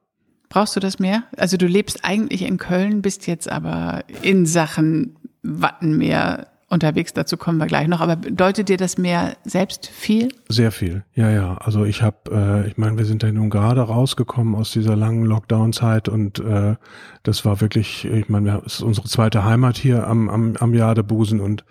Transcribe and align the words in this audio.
Brauchst 0.49 0.77
du 0.77 0.81
das 0.81 0.99
Meer? 0.99 1.25
Also 1.37 1.57
du 1.57 1.67
lebst 1.67 2.05
eigentlich 2.05 2.43
in 2.43 2.59
Köln, 2.59 3.03
bist 3.03 3.27
jetzt 3.27 3.51
aber 3.51 4.05
in 4.23 4.47
Sachen 4.47 5.17
Wattenmeer 5.43 6.47
unterwegs, 6.71 7.15
dazu 7.15 7.37
kommen 7.37 7.59
wir 7.59 7.67
gleich 7.67 7.89
noch. 7.89 8.01
Aber 8.01 8.17
bedeutet 8.17 8.69
dir 8.69 8.77
das 8.77 8.99
Meer 8.99 9.37
selbst 9.45 9.87
viel? 9.87 10.29
Sehr 10.49 10.71
viel, 10.71 11.03
ja, 11.15 11.31
ja. 11.31 11.57
Also 11.57 11.85
ich 11.85 12.03
habe, 12.03 12.17
äh, 12.31 12.69
ich 12.69 12.77
meine, 12.77 12.99
wir 12.99 13.05
sind 13.05 13.23
ja 13.23 13.33
nun 13.33 13.51
gerade 13.51 13.81
rausgekommen 13.81 14.55
aus 14.55 14.71
dieser 14.73 14.95
langen 14.95 15.25
Lockdown-Zeit 15.25 16.09
und 16.09 16.39
äh, 16.41 16.77
das 17.23 17.45
war 17.45 17.61
wirklich, 17.61 18.05
ich 18.05 18.29
meine, 18.29 18.63
es 18.67 18.75
ist 18.75 18.83
unsere 18.83 19.09
zweite 19.09 19.45
Heimat 19.45 19.79
hier 19.79 20.07
am, 20.07 20.29
am, 20.29 20.57
am 20.59 20.75
Jadebusen 20.75 21.41
und 21.41 21.65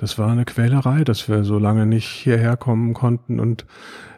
das 0.00 0.16
war 0.16 0.30
eine 0.30 0.46
Quälerei, 0.46 1.04
dass 1.04 1.28
wir 1.28 1.44
so 1.44 1.58
lange 1.58 1.84
nicht 1.84 2.08
hierher 2.08 2.56
kommen 2.56 2.94
konnten 2.94 3.38
und 3.38 3.66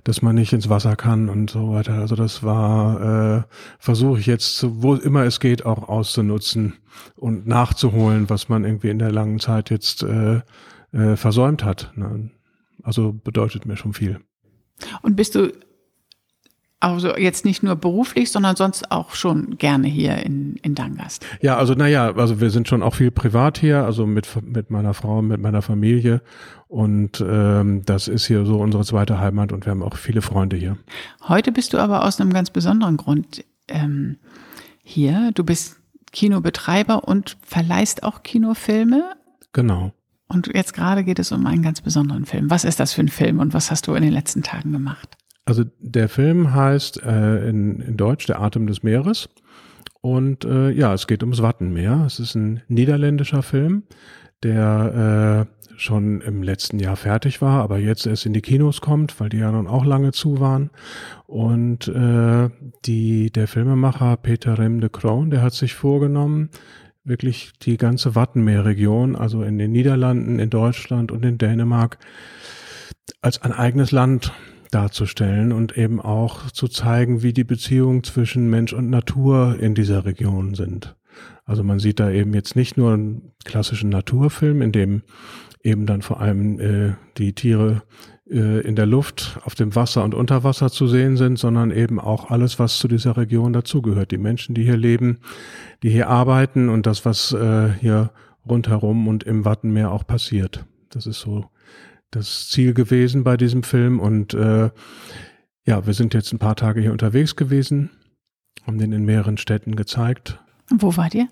dass 0.05 0.23
man 0.23 0.37
nicht 0.37 0.53
ins 0.53 0.69
Wasser 0.69 0.95
kann 0.95 1.29
und 1.29 1.51
so 1.51 1.73
weiter. 1.73 1.95
Also 1.95 2.15
das 2.15 2.45
war, 2.45 3.41
äh, 3.41 3.43
versuche 3.81 4.21
ich 4.21 4.27
jetzt, 4.27 4.65
wo 4.69 4.95
immer 4.95 5.25
es 5.25 5.41
geht, 5.41 5.67
auch 5.67 5.89
auszunutzen 5.89 6.75
und 7.17 7.49
nachzuholen, 7.49 8.31
was 8.31 8.49
man 8.49 8.65
irgendwie 8.65 8.91
in 8.91 9.01
der 9.01 9.11
langen 9.11 9.41
Zeit 9.41 9.71
jetzt 9.71 10.05
äh, 10.05 10.43
äh, 10.93 11.17
versäumt 11.17 11.65
hat. 11.65 11.91
Ne? 11.97 12.31
Also 12.85 13.13
bedeutet 13.13 13.67
mir 13.67 13.77
schon 13.77 13.93
viel. 13.93 14.21
Und 15.03 15.17
bist 15.17 15.35
du 15.35 15.53
also 16.83 17.17
jetzt 17.17 17.45
nicht 17.45 17.63
nur 17.63 17.77
beruflich, 17.77 18.33
sondern 18.33 18.57
sonst 18.57 18.91
auch 18.91 19.15
schon 19.15 19.57
gerne 19.59 19.87
hier 19.87 20.17
in, 20.19 20.57
in 20.63 20.75
Dangast. 20.75 21.25
Ja, 21.41 21.57
also 21.57 21.75
naja, 21.75 22.13
also 22.15 22.41
wir 22.41 22.51
sind 22.51 22.67
schon 22.67 22.83
auch 22.83 22.95
viel 22.97 23.13
privat 23.13 23.59
hier, 23.59 23.85
also 23.85 24.05
mit, 24.05 24.29
mit 24.43 24.71
meiner 24.71 24.93
Frau, 24.93 25.23
mit 25.23 25.41
meiner 25.41 25.63
Familie. 25.63 26.23
Und 26.67 27.25
ähm, 27.25 27.83
das 27.85 28.09
ist 28.09 28.27
hier 28.27 28.45
so 28.45 28.59
unsere 28.59 28.85
zweite 28.85 29.21
Heimat 29.21 29.53
und 29.53 29.65
wir 29.65 29.71
haben 29.71 29.83
auch 29.83 29.97
viele 29.97 30.23
Freunde 30.23 30.57
hier. 30.57 30.77
Heute 31.29 31.53
bist 31.53 31.73
du 31.73 31.79
aber 31.79 32.05
aus 32.05 32.21
einem 32.21 32.33
ganz 32.33 32.51
besonderen 32.51 32.97
Grund 32.97 33.45
ähm, 33.69 34.17
hier. 34.83 35.31
Du 35.35 35.45
bist 35.45 35.77
Kinobetreiber 36.11 37.05
und 37.05 37.37
verleihst 37.43 38.03
auch 38.03 38.25
Kinofilme. 38.25 39.15
Genau. 39.53 39.93
Und 40.27 40.51
jetzt 40.53 40.75
gerade 40.75 41.05
geht 41.05 41.19
es 41.19 41.31
um 41.31 41.47
einen 41.47 41.63
ganz 41.63 41.81
besonderen 41.81 42.25
Film. 42.25 42.51
Was 42.51 42.65
ist 42.65 42.81
das 42.81 42.93
für 42.93 43.03
ein 43.03 43.09
Film 43.09 43.39
und 43.39 43.55
was 43.55 43.71
hast 43.71 43.87
du 43.87 43.95
in 43.95 44.03
den 44.03 44.13
letzten 44.13 44.43
Tagen 44.43 44.73
gemacht? 44.73 45.17
Also 45.53 45.65
der 45.81 46.09
Film 46.09 46.55
heißt 46.55 47.03
äh, 47.03 47.47
in, 47.47 47.81
in 47.81 47.99
Deutsch 47.99 48.25
Der 48.25 48.41
Atem 48.41 48.67
des 48.67 48.83
Meeres. 48.83 49.29
Und 50.01 50.47
äh, 50.47 50.71
ja, 50.71 50.95
es 50.95 51.07
geht 51.07 51.23
ums 51.23 51.43
Wattenmeer. 51.43 52.05
Es 52.07 52.21
ist 52.21 52.35
ein 52.37 52.63
niederländischer 52.69 53.43
Film, 53.43 53.83
der 54.43 55.47
äh, 55.47 55.77
schon 55.77 56.23
im 56.23 56.43
letzten 56.43 56.79
Jahr 56.79 56.97
fertig 56.97 57.43
war, 57.43 57.63
aber 57.63 57.77
jetzt 57.77 58.07
erst 58.07 58.25
in 58.25 58.33
die 58.33 58.41
Kinos 58.41 58.81
kommt, 58.81 59.21
weil 59.21 59.29
die 59.29 59.41
ja 59.41 59.53
nun 59.53 59.67
auch 59.67 59.85
lange 59.85 60.13
zu 60.13 60.41
waren. 60.41 60.71
Und 61.27 61.87
äh, 61.87 62.49
die, 62.87 63.31
der 63.31 63.47
Filmemacher 63.47 64.17
Peter 64.17 64.59
Rem 64.59 64.81
de 64.81 64.89
Kroon, 64.89 65.29
der 65.29 65.43
hat 65.43 65.53
sich 65.53 65.75
vorgenommen, 65.75 66.49
wirklich 67.05 67.53
die 67.61 67.77
ganze 67.77 68.15
Wattenmeerregion, 68.15 69.17
also 69.17 69.43
in 69.43 69.59
den 69.59 69.73
Niederlanden, 69.73 70.39
in 70.39 70.49
Deutschland 70.49 71.13
und 71.13 71.23
in 71.27 71.37
Dänemark, 71.37 71.99
als 73.21 73.43
ein 73.43 73.53
eigenes 73.53 73.91
Land 73.93 74.33
darzustellen 74.75 75.53
und 75.53 75.77
eben 75.77 76.01
auch 76.01 76.51
zu 76.51 76.69
zeigen, 76.69 77.23
wie 77.23 77.33
die 77.33 77.45
Beziehungen 77.45 78.03
zwischen 78.03 78.51
Mensch 78.51 78.73
und 78.73 78.91
Natur 78.91 79.57
in 79.61 79.75
dieser 79.75 80.05
Region 80.05 80.55
sind. 80.55 80.97
Also 81.45 81.63
man 81.63 81.79
sieht 81.79 82.01
da 82.01 82.11
eben 82.11 82.35
jetzt 82.35 82.57
nicht 82.57 82.77
nur 82.77 82.95
einen 82.95 83.33
klassischen 83.45 83.91
Naturfilm, 83.91 84.63
in 84.63 84.73
dem 84.73 85.03
eben 85.63 85.87
dann 85.87 86.03
vor 86.03 86.21
allem 86.21 86.59
äh, 86.59 86.95
die 87.19 87.35
Tiere 87.35 87.83
äh, 88.31 88.61
in 88.61 88.77
der 88.77 88.87
Luft, 88.87 89.39
auf 89.45 89.55
dem 89.55 89.75
Wasser 89.75 90.05
und 90.05 90.15
unter 90.15 90.45
Wasser 90.45 90.71
zu 90.71 90.87
sehen 90.87 91.17
sind, 91.17 91.39
sondern 91.39 91.71
eben 91.71 92.01
auch 92.01 92.31
alles, 92.31 92.59
was 92.59 92.79
zu 92.79 92.89
dieser 92.89 93.17
Region 93.17 93.53
dazugehört. 93.53 94.11
Die 94.11 94.19
Menschen, 94.19 94.55
die 94.55 94.65
hier 94.65 94.77
leben, 94.77 95.19
die 95.83 95.91
hier 95.91 96.09
arbeiten 96.09 96.69
und 96.69 96.87
das, 96.87 97.05
was 97.05 97.33
äh, 97.33 97.71
hier 97.81 98.11
rundherum 98.49 99.07
und 99.07 99.25
im 99.25 99.45
Wattenmeer 99.45 99.91
auch 99.91 100.07
passiert. 100.07 100.65
Das 100.91 101.07
ist 101.07 101.21
so 101.21 101.47
das 102.13 102.49
Ziel 102.49 102.73
gewesen 102.75 103.25
bei 103.25 103.37
diesem 103.37 103.65
Film. 103.65 103.99
Und 103.99 104.33
äh, 104.35 104.71
ja, 105.67 105.87
wir 105.87 105.95
sind 105.95 106.15
jetzt 106.15 106.33
ein 106.33 106.39
paar 106.39 106.55
Tage 106.55 106.81
hier 106.81 106.93
unterwegs 106.93 107.35
gewesen, 107.35 107.91
haben 108.65 108.79
den 108.79 108.93
in 108.93 109.05
mehreren 109.05 109.37
Städten 109.37 109.75
gezeigt. 109.75 110.39
Wo 110.71 110.97
wart 110.97 111.15
ihr? 111.15 111.29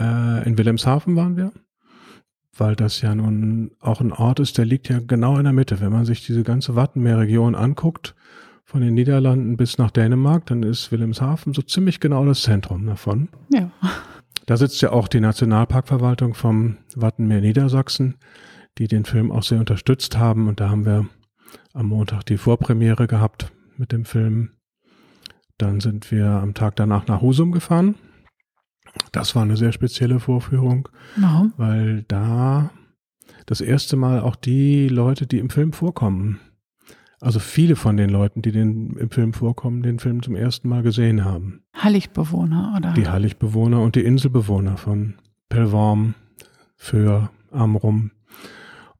Äh, 0.00 0.46
in 0.46 0.56
Wilhelmshaven 0.56 1.16
waren 1.16 1.36
wir, 1.36 1.52
weil 2.56 2.76
das 2.76 3.00
ja 3.00 3.14
nun 3.14 3.72
auch 3.80 4.00
ein 4.00 4.12
Ort 4.12 4.38
ist, 4.38 4.58
der 4.58 4.64
liegt 4.64 4.88
ja 4.88 5.00
genau 5.00 5.38
in 5.38 5.44
der 5.44 5.52
Mitte. 5.52 5.80
Wenn 5.80 5.92
man 5.92 6.04
sich 6.04 6.24
diese 6.24 6.44
ganze 6.44 6.76
Wattenmeerregion 6.76 7.54
anguckt, 7.54 8.14
von 8.64 8.80
den 8.80 8.94
Niederlanden 8.94 9.58
bis 9.58 9.76
nach 9.76 9.90
Dänemark, 9.90 10.46
dann 10.46 10.62
ist 10.62 10.90
Wilhelmshaven 10.92 11.52
so 11.52 11.60
ziemlich 11.60 12.00
genau 12.00 12.24
das 12.24 12.40
Zentrum 12.40 12.86
davon. 12.86 13.28
Ja. 13.50 13.70
Da 14.46 14.56
sitzt 14.56 14.80
ja 14.80 14.92
auch 14.92 15.08
die 15.08 15.20
Nationalparkverwaltung 15.20 16.32
vom 16.32 16.78
Wattenmeer 16.96 17.42
Niedersachsen 17.42 18.14
die 18.78 18.88
den 18.88 19.04
Film 19.04 19.30
auch 19.30 19.42
sehr 19.42 19.60
unterstützt 19.60 20.16
haben. 20.16 20.48
Und 20.48 20.60
da 20.60 20.70
haben 20.70 20.86
wir 20.86 21.06
am 21.72 21.86
Montag 21.86 22.24
die 22.24 22.38
Vorpremiere 22.38 23.06
gehabt 23.06 23.52
mit 23.76 23.92
dem 23.92 24.04
Film. 24.04 24.50
Dann 25.58 25.80
sind 25.80 26.10
wir 26.10 26.26
am 26.26 26.54
Tag 26.54 26.76
danach 26.76 27.06
nach 27.06 27.20
Husum 27.20 27.52
gefahren. 27.52 27.94
Das 29.12 29.34
war 29.34 29.42
eine 29.42 29.56
sehr 29.56 29.72
spezielle 29.72 30.20
Vorführung, 30.20 30.88
Warum? 31.16 31.52
weil 31.56 32.02
da 32.08 32.70
das 33.46 33.60
erste 33.60 33.96
Mal 33.96 34.20
auch 34.20 34.36
die 34.36 34.88
Leute, 34.88 35.26
die 35.26 35.38
im 35.38 35.50
Film 35.50 35.72
vorkommen, 35.72 36.40
also 37.20 37.38
viele 37.38 37.76
von 37.76 37.96
den 37.96 38.10
Leuten, 38.10 38.42
die 38.42 38.50
den, 38.50 38.96
im 38.96 39.10
Film 39.10 39.32
vorkommen, 39.32 39.82
den 39.82 40.00
Film 40.00 40.22
zum 40.22 40.34
ersten 40.34 40.68
Mal 40.68 40.82
gesehen 40.82 41.24
haben. 41.24 41.62
Halligbewohner, 41.74 42.74
oder? 42.76 42.92
Die 42.94 43.08
Halligbewohner 43.08 43.80
und 43.80 43.94
die 43.94 44.04
Inselbewohner 44.04 44.76
von 44.76 45.14
Pellworm, 45.48 46.14
Föhr, 46.76 47.30
Amrum. 47.52 48.10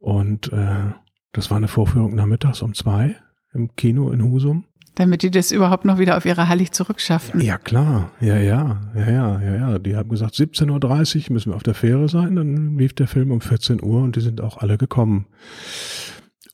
Und 0.03 0.53
äh, 0.53 0.91
das 1.31 1.51
war 1.51 1.57
eine 1.57 1.69
Vorführung 1.69 2.17
nachmittags 2.17 2.61
um 2.61 2.75
zwei 2.75 3.17
im 3.55 3.75
Kino 3.77 4.11
in 4.11 4.23
Husum. 4.23 4.65
Damit 4.97 5.23
die 5.23 5.31
das 5.31 5.53
überhaupt 5.53 5.85
noch 5.85 5.99
wieder 5.99 6.17
auf 6.17 6.27
ihre 6.27 6.49
Hallig 6.49 6.73
zurückschaffen. 6.73 7.41
Ja, 7.41 7.57
klar. 7.57 8.11
Ja, 8.21 8.37
ja, 8.37 8.83
ja, 8.95 9.09
ja, 9.09 9.41
ja, 9.41 9.55
ja. 9.55 9.79
Die 9.79 9.97
haben 9.97 10.11
gesagt, 10.11 10.35
17.30 10.35 11.29
Uhr 11.29 11.33
müssen 11.33 11.53
wir 11.53 11.57
auf 11.57 11.63
der 11.63 11.75
Fähre 11.75 12.09
sein. 12.09 12.35
Dann 12.35 12.77
lief 12.77 12.93
der 12.95 13.07
Film 13.07 13.31
um 13.31 13.41
14 13.41 13.83
Uhr 13.83 14.03
und 14.03 14.17
die 14.17 14.21
sind 14.21 14.41
auch 14.41 14.59
alle 14.59 14.77
gekommen. 14.77 15.27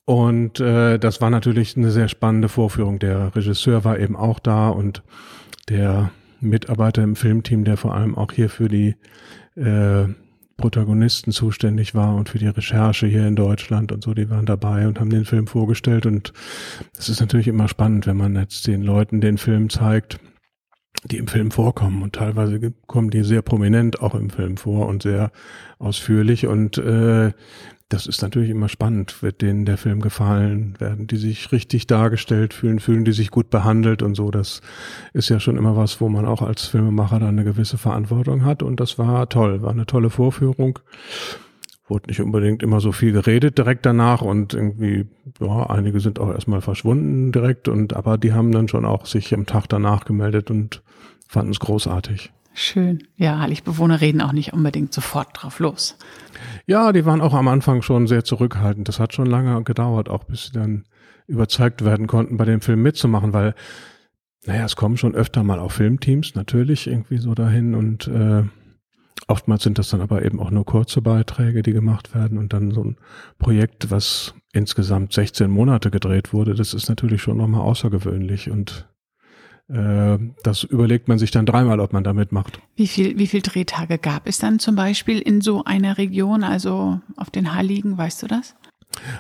Und 0.05 0.61
äh, 0.61 0.99
das 0.99 1.21
war 1.21 1.31
natürlich 1.31 1.77
eine 1.77 1.91
sehr 1.91 2.09
spannende 2.09 2.49
Vorführung. 2.49 2.99
Der 2.99 3.35
Regisseur 3.35 3.85
war 3.85 3.99
eben 3.99 4.15
auch 4.15 4.39
da 4.39 4.69
und 4.69 5.03
der 5.71 6.11
Mitarbeiter 6.41 7.03
im 7.03 7.17
Filmteam, 7.17 7.65
der 7.65 7.79
vor 7.79 7.95
allem 7.95 8.17
auch 8.17 8.33
hier 8.33 8.51
für 8.51 8.69
die 8.69 8.95
äh, 9.57 10.05
Protagonisten 10.59 11.31
zuständig 11.31 11.95
war 11.95 12.17
und 12.17 12.29
für 12.29 12.39
die 12.39 12.49
Recherche 12.49 13.07
hier 13.07 13.27
in 13.27 13.37
Deutschland 13.37 13.93
und 13.93 14.03
so, 14.03 14.13
die 14.13 14.29
waren 14.29 14.45
dabei 14.45 14.89
und 14.89 14.99
haben 14.99 15.09
den 15.09 15.25
Film 15.25 15.47
vorgestellt. 15.47 16.05
Und 16.05 16.33
es 16.99 17.09
ist 17.09 17.21
natürlich 17.21 17.49
immer 17.49 17.69
spannend, 17.69 18.07
wenn 18.07 18.17
man 18.17 18.35
jetzt 18.35 18.67
den 18.67 18.83
Leuten 18.83 19.21
den 19.21 19.39
Film 19.39 19.71
zeigt, 19.71 20.19
die 21.05 21.17
im 21.17 21.29
Film 21.29 21.53
vorkommen. 21.53 22.03
Und 22.03 22.17
teilweise 22.17 22.73
kommen 22.89 23.11
die 23.11 23.23
sehr 23.23 23.41
prominent 23.41 24.03
auch 24.03 24.17
im 24.17 24.31
Film 24.31 24.57
vor 24.57 24.89
und 24.89 25.05
sehr 25.05 25.31
ausführlich. 25.79 26.49
Und 26.49 26.77
äh, 26.77 27.33
das 27.89 28.07
ist 28.07 28.21
natürlich 28.21 28.51
immer 28.51 28.69
spannend. 28.69 29.23
Wird 29.23 29.41
denen 29.41 29.65
der 29.65 29.79
Film 29.79 30.01
gefallen? 30.01 30.75
Werden 30.79 31.07
die 31.07 31.17
sich 31.17 31.53
richtig 31.53 31.87
dargestellt 31.87 32.53
fühlen? 32.53 32.81
Fühlen 32.81 33.05
die 33.05 33.13
sich 33.13 33.31
gut 33.31 33.49
behandelt 33.49 34.03
und 34.03 34.15
so? 34.15 34.31
Das 34.31 34.61
ist 35.15 35.31
ja 35.31 35.41
schon 35.41 35.57
immer 35.57 35.75
was, 35.75 36.01
wo 36.01 36.11
man 36.11 36.27
auch 36.27 36.43
als 36.43 36.67
Filmemacher 36.67 37.19
dann 37.19 37.31
eine 37.31 37.45
gewisse 37.45 37.79
Verantwortung 37.79 38.45
hat. 38.45 38.63
Und 38.63 38.79
das 38.81 38.99
war 38.99 39.29
toll. 39.31 39.63
War 39.63 39.71
eine 39.71 39.87
tolle 39.87 40.11
Vorführung. 40.11 40.79
Wurde 41.87 42.09
nicht 42.09 42.21
unbedingt 42.21 42.63
immer 42.63 42.81
so 42.81 42.93
viel 42.93 43.13
geredet 43.13 43.57
direkt 43.57 43.87
danach 43.87 44.21
und 44.21 44.53
irgendwie, 44.53 45.07
ja, 45.41 45.71
einige 45.71 46.01
sind 46.01 46.19
auch 46.19 46.29
erstmal 46.29 46.61
verschwunden 46.61 47.33
direkt 47.33 47.67
und, 47.67 47.97
aber 47.97 48.19
die 48.19 48.35
haben 48.35 48.53
dann 48.53 48.69
schon 48.69 48.85
auch 48.85 49.07
sich 49.07 49.33
am 49.33 49.47
Tag 49.47 49.67
danach 49.71 50.05
gemeldet 50.05 50.51
und 50.51 50.83
fanden 51.27 51.53
es 51.53 51.61
großartig. 51.61 52.31
Schön. 52.61 53.07
Ja, 53.15 53.39
Heiligbewohner 53.39 54.01
reden 54.01 54.21
auch 54.21 54.33
nicht 54.33 54.53
unbedingt 54.53 54.93
sofort 54.93 55.29
drauf 55.33 55.61
los. 55.61 55.97
Ja, 56.67 56.93
die 56.93 57.05
waren 57.07 57.21
auch 57.21 57.33
am 57.33 57.47
Anfang 57.47 57.83
schon 57.83 58.09
sehr 58.09 58.25
zurückhaltend. 58.25 58.89
Das 58.89 58.99
hat 58.99 59.15
schon 59.15 59.27
lange 59.27 59.63
gedauert, 59.63 60.09
auch 60.09 60.25
bis 60.25 60.47
sie 60.47 60.53
dann 60.55 60.85
überzeugt 61.29 61.85
werden 61.85 62.09
konnten, 62.09 62.37
bei 62.37 62.45
dem 62.45 62.61
Film 62.61 62.83
mitzumachen, 62.83 63.33
weil, 63.33 63.55
naja, 64.45 64.65
es 64.65 64.75
kommen 64.75 64.97
schon 64.97 65.15
öfter 65.15 65.45
mal 65.45 65.61
auch 65.61 65.71
Filmteams 65.71 66.35
natürlich 66.35 66.89
irgendwie 66.89 67.19
so 67.19 67.33
dahin 67.33 67.77
und 67.77 68.09
äh, 68.09 68.43
oftmals 69.29 69.63
sind 69.63 69.79
das 69.79 69.91
dann 69.91 70.01
aber 70.01 70.25
eben 70.25 70.41
auch 70.41 70.51
nur 70.51 70.65
kurze 70.65 71.01
Beiträge, 71.01 71.63
die 71.63 71.73
gemacht 71.73 72.13
werden 72.13 72.39
und 72.39 72.53
dann 72.53 72.73
so 72.73 72.83
ein 72.83 72.97
Projekt, 73.39 73.93
was 73.93 74.35
insgesamt 74.53 75.13
16 75.13 75.49
Monate 75.49 75.93
gedreht 75.93 76.33
wurde, 76.33 76.57
das 76.57 76.75
ist 76.75 76.89
natürlich 76.89 77.23
schon 77.23 77.37
nochmal 77.37 77.61
außergewöhnlich 77.61 78.51
und 78.51 78.89
das 79.69 80.65
überlegt 80.65 81.09
man 81.09 81.19
sich 81.19 81.31
dann 81.31 81.45
dreimal, 81.45 81.81
ob 81.81 81.93
man 81.93 82.03
da 82.03 82.15
mitmacht. 82.15 82.59
Wie 82.77 82.87
viel, 82.87 83.19
wie 83.19 83.27
viel 83.27 83.43
Drehtage 83.43 83.99
gab 83.99 84.27
es 84.27 84.39
dann 84.39 84.59
zum 84.59 84.77
Beispiel 84.77 85.19
in 85.19 85.43
so 85.43 85.65
einer 85.65 85.99
Region, 85.99 86.43
also 86.43 87.01
auf 87.17 87.29
den 87.31 87.55
Halligen, 87.55 87.99
weißt 87.99 88.23
du 88.23 88.29
das? 88.29 88.55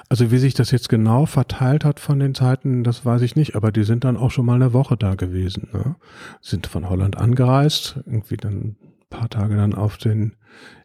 Also 0.08 0.30
wie 0.30 0.38
sich 0.38 0.54
das 0.54 0.70
jetzt 0.70 0.88
genau 0.88 1.26
verteilt 1.26 1.84
hat 1.84 2.00
von 2.00 2.18
den 2.18 2.34
Zeiten, 2.34 2.82
das 2.82 3.04
weiß 3.04 3.22
ich 3.22 3.36
nicht, 3.36 3.54
aber 3.54 3.70
die 3.70 3.84
sind 3.84 4.04
dann 4.04 4.16
auch 4.16 4.30
schon 4.30 4.46
mal 4.46 4.54
eine 4.54 4.72
Woche 4.72 4.96
da 4.96 5.14
gewesen. 5.14 5.68
Ne? 5.72 5.96
Sind 6.40 6.66
von 6.66 6.88
Holland 6.88 7.18
angereist, 7.18 8.00
irgendwie 8.06 8.38
dann 8.38 8.54
ein 8.54 8.76
paar 9.10 9.28
Tage 9.28 9.56
dann 9.56 9.74
auf 9.74 9.98
den 9.98 10.36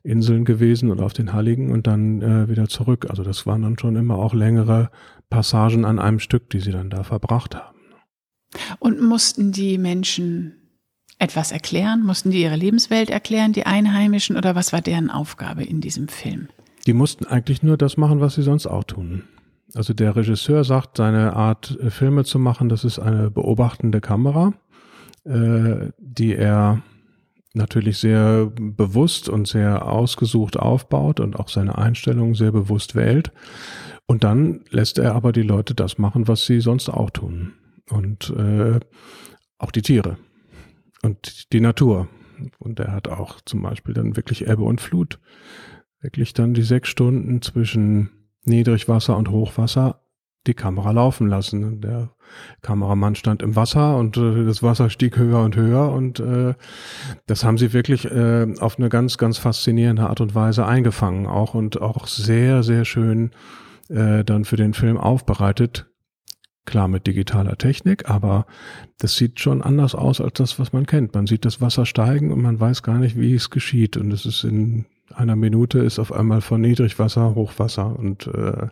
Inseln 0.03 0.43
gewesen 0.43 0.91
und 0.91 0.99
auf 0.99 1.13
den 1.13 1.33
Halligen 1.33 1.71
und 1.71 1.87
dann 1.87 2.21
äh, 2.21 2.49
wieder 2.49 2.67
zurück. 2.67 3.07
Also 3.09 3.23
das 3.23 3.45
waren 3.45 3.61
dann 3.61 3.79
schon 3.79 3.95
immer 3.95 4.17
auch 4.17 4.33
längere 4.33 4.91
Passagen 5.29 5.85
an 5.85 5.99
einem 5.99 6.19
Stück, 6.19 6.49
die 6.49 6.59
sie 6.59 6.71
dann 6.71 6.89
da 6.89 7.03
verbracht 7.03 7.55
haben. 7.55 7.72
Und 8.79 9.01
mussten 9.01 9.51
die 9.51 9.77
Menschen 9.77 10.55
etwas 11.19 11.51
erklären? 11.51 12.03
Mussten 12.03 12.31
die 12.31 12.41
ihre 12.41 12.55
Lebenswelt 12.55 13.09
erklären, 13.09 13.53
die 13.53 13.65
Einheimischen, 13.65 14.35
oder 14.35 14.55
was 14.55 14.73
war 14.73 14.81
deren 14.81 15.09
Aufgabe 15.09 15.63
in 15.63 15.81
diesem 15.81 16.07
Film? 16.07 16.49
Die 16.85 16.93
mussten 16.93 17.25
eigentlich 17.25 17.63
nur 17.63 17.77
das 17.77 17.97
machen, 17.97 18.19
was 18.19 18.35
sie 18.35 18.43
sonst 18.43 18.67
auch 18.67 18.83
tun. 18.83 19.23
Also 19.73 19.93
der 19.93 20.15
Regisseur 20.15 20.63
sagt, 20.63 20.97
seine 20.97 21.33
Art, 21.33 21.77
äh, 21.79 21.89
Filme 21.89 22.25
zu 22.25 22.39
machen, 22.39 22.69
das 22.69 22.83
ist 22.83 22.99
eine 22.99 23.31
beobachtende 23.31 24.01
Kamera, 24.01 24.53
äh, 25.23 25.89
die 25.97 26.35
er 26.35 26.81
natürlich 27.53 27.99
sehr 27.99 28.51
bewusst 28.55 29.29
und 29.29 29.47
sehr 29.47 29.87
ausgesucht 29.87 30.57
aufbaut 30.57 31.19
und 31.19 31.39
auch 31.39 31.49
seine 31.49 31.77
Einstellungen 31.77 32.33
sehr 32.33 32.51
bewusst 32.51 32.95
wählt. 32.95 33.31
Und 34.05 34.23
dann 34.23 34.61
lässt 34.69 34.97
er 34.97 35.15
aber 35.15 35.31
die 35.31 35.43
Leute 35.43 35.73
das 35.73 35.97
machen, 35.97 36.27
was 36.27 36.45
sie 36.45 36.59
sonst 36.59 36.89
auch 36.89 37.11
tun 37.11 37.53
und 37.89 38.29
äh, 38.31 38.79
auch 39.57 39.71
die 39.71 39.81
Tiere 39.81 40.17
und 41.01 41.53
die 41.53 41.61
Natur. 41.61 42.07
Und 42.59 42.79
er 42.79 42.91
hat 42.91 43.07
auch 43.07 43.39
zum 43.41 43.61
Beispiel 43.61 43.93
dann 43.93 44.15
wirklich 44.15 44.47
Ebbe 44.47 44.63
und 44.63 44.81
Flut. 44.81 45.19
Wirklich 46.01 46.33
dann 46.33 46.53
die 46.53 46.63
sechs 46.63 46.89
Stunden 46.89 47.41
zwischen 47.41 48.09
Niedrigwasser 48.43 49.15
und 49.15 49.29
Hochwasser 49.29 50.01
die 50.47 50.53
Kamera 50.53 50.91
laufen 50.91 51.27
lassen. 51.27 51.79
Der 51.81 52.09
Kameramann 52.61 53.15
stand 53.15 53.41
im 53.41 53.55
Wasser 53.55 53.97
und 53.97 54.17
äh, 54.17 54.45
das 54.45 54.61
Wasser 54.61 54.89
stieg 54.89 55.17
höher 55.17 55.41
und 55.41 55.55
höher 55.55 55.91
und 55.91 56.19
äh, 56.19 56.55
das 57.27 57.43
haben 57.43 57.57
sie 57.57 57.73
wirklich 57.73 58.05
äh, 58.05 58.53
auf 58.59 58.77
eine 58.77 58.89
ganz, 58.89 59.17
ganz 59.17 59.37
faszinierende 59.37 60.09
Art 60.09 60.21
und 60.21 60.35
Weise 60.35 60.65
eingefangen 60.65 61.27
auch 61.27 61.53
und 61.53 61.81
auch 61.81 62.07
sehr, 62.07 62.63
sehr 62.63 62.83
schön 62.85 63.31
äh, 63.89 64.23
dann 64.23 64.45
für 64.45 64.57
den 64.57 64.73
Film 64.73 64.97
aufbereitet. 64.97 65.92
Klar 66.65 66.87
mit 66.87 67.07
digitaler 67.07 67.57
Technik, 67.57 68.09
aber 68.09 68.45
das 68.97 69.17
sieht 69.17 69.39
schon 69.39 69.61
anders 69.61 69.95
aus 69.95 70.21
als 70.21 70.33
das, 70.33 70.59
was 70.59 70.71
man 70.71 70.85
kennt. 70.85 71.13
Man 71.13 71.27
sieht 71.27 71.43
das 71.43 71.59
Wasser 71.59 71.85
steigen 71.85 72.31
und 72.31 72.41
man 72.41 72.59
weiß 72.59 72.83
gar 72.83 72.99
nicht, 72.99 73.19
wie 73.19 73.33
es 73.33 73.49
geschieht. 73.49 73.97
Und 73.97 74.11
es 74.13 74.25
ist 74.25 74.45
in 74.45 74.85
einer 75.13 75.35
Minute 75.35 75.79
ist 75.79 75.99
auf 75.99 76.11
einmal 76.11 76.41
von 76.41 76.61
Niedrigwasser 76.61 77.35
Hochwasser 77.35 77.97
und 77.97 78.27
äh, 78.27 78.67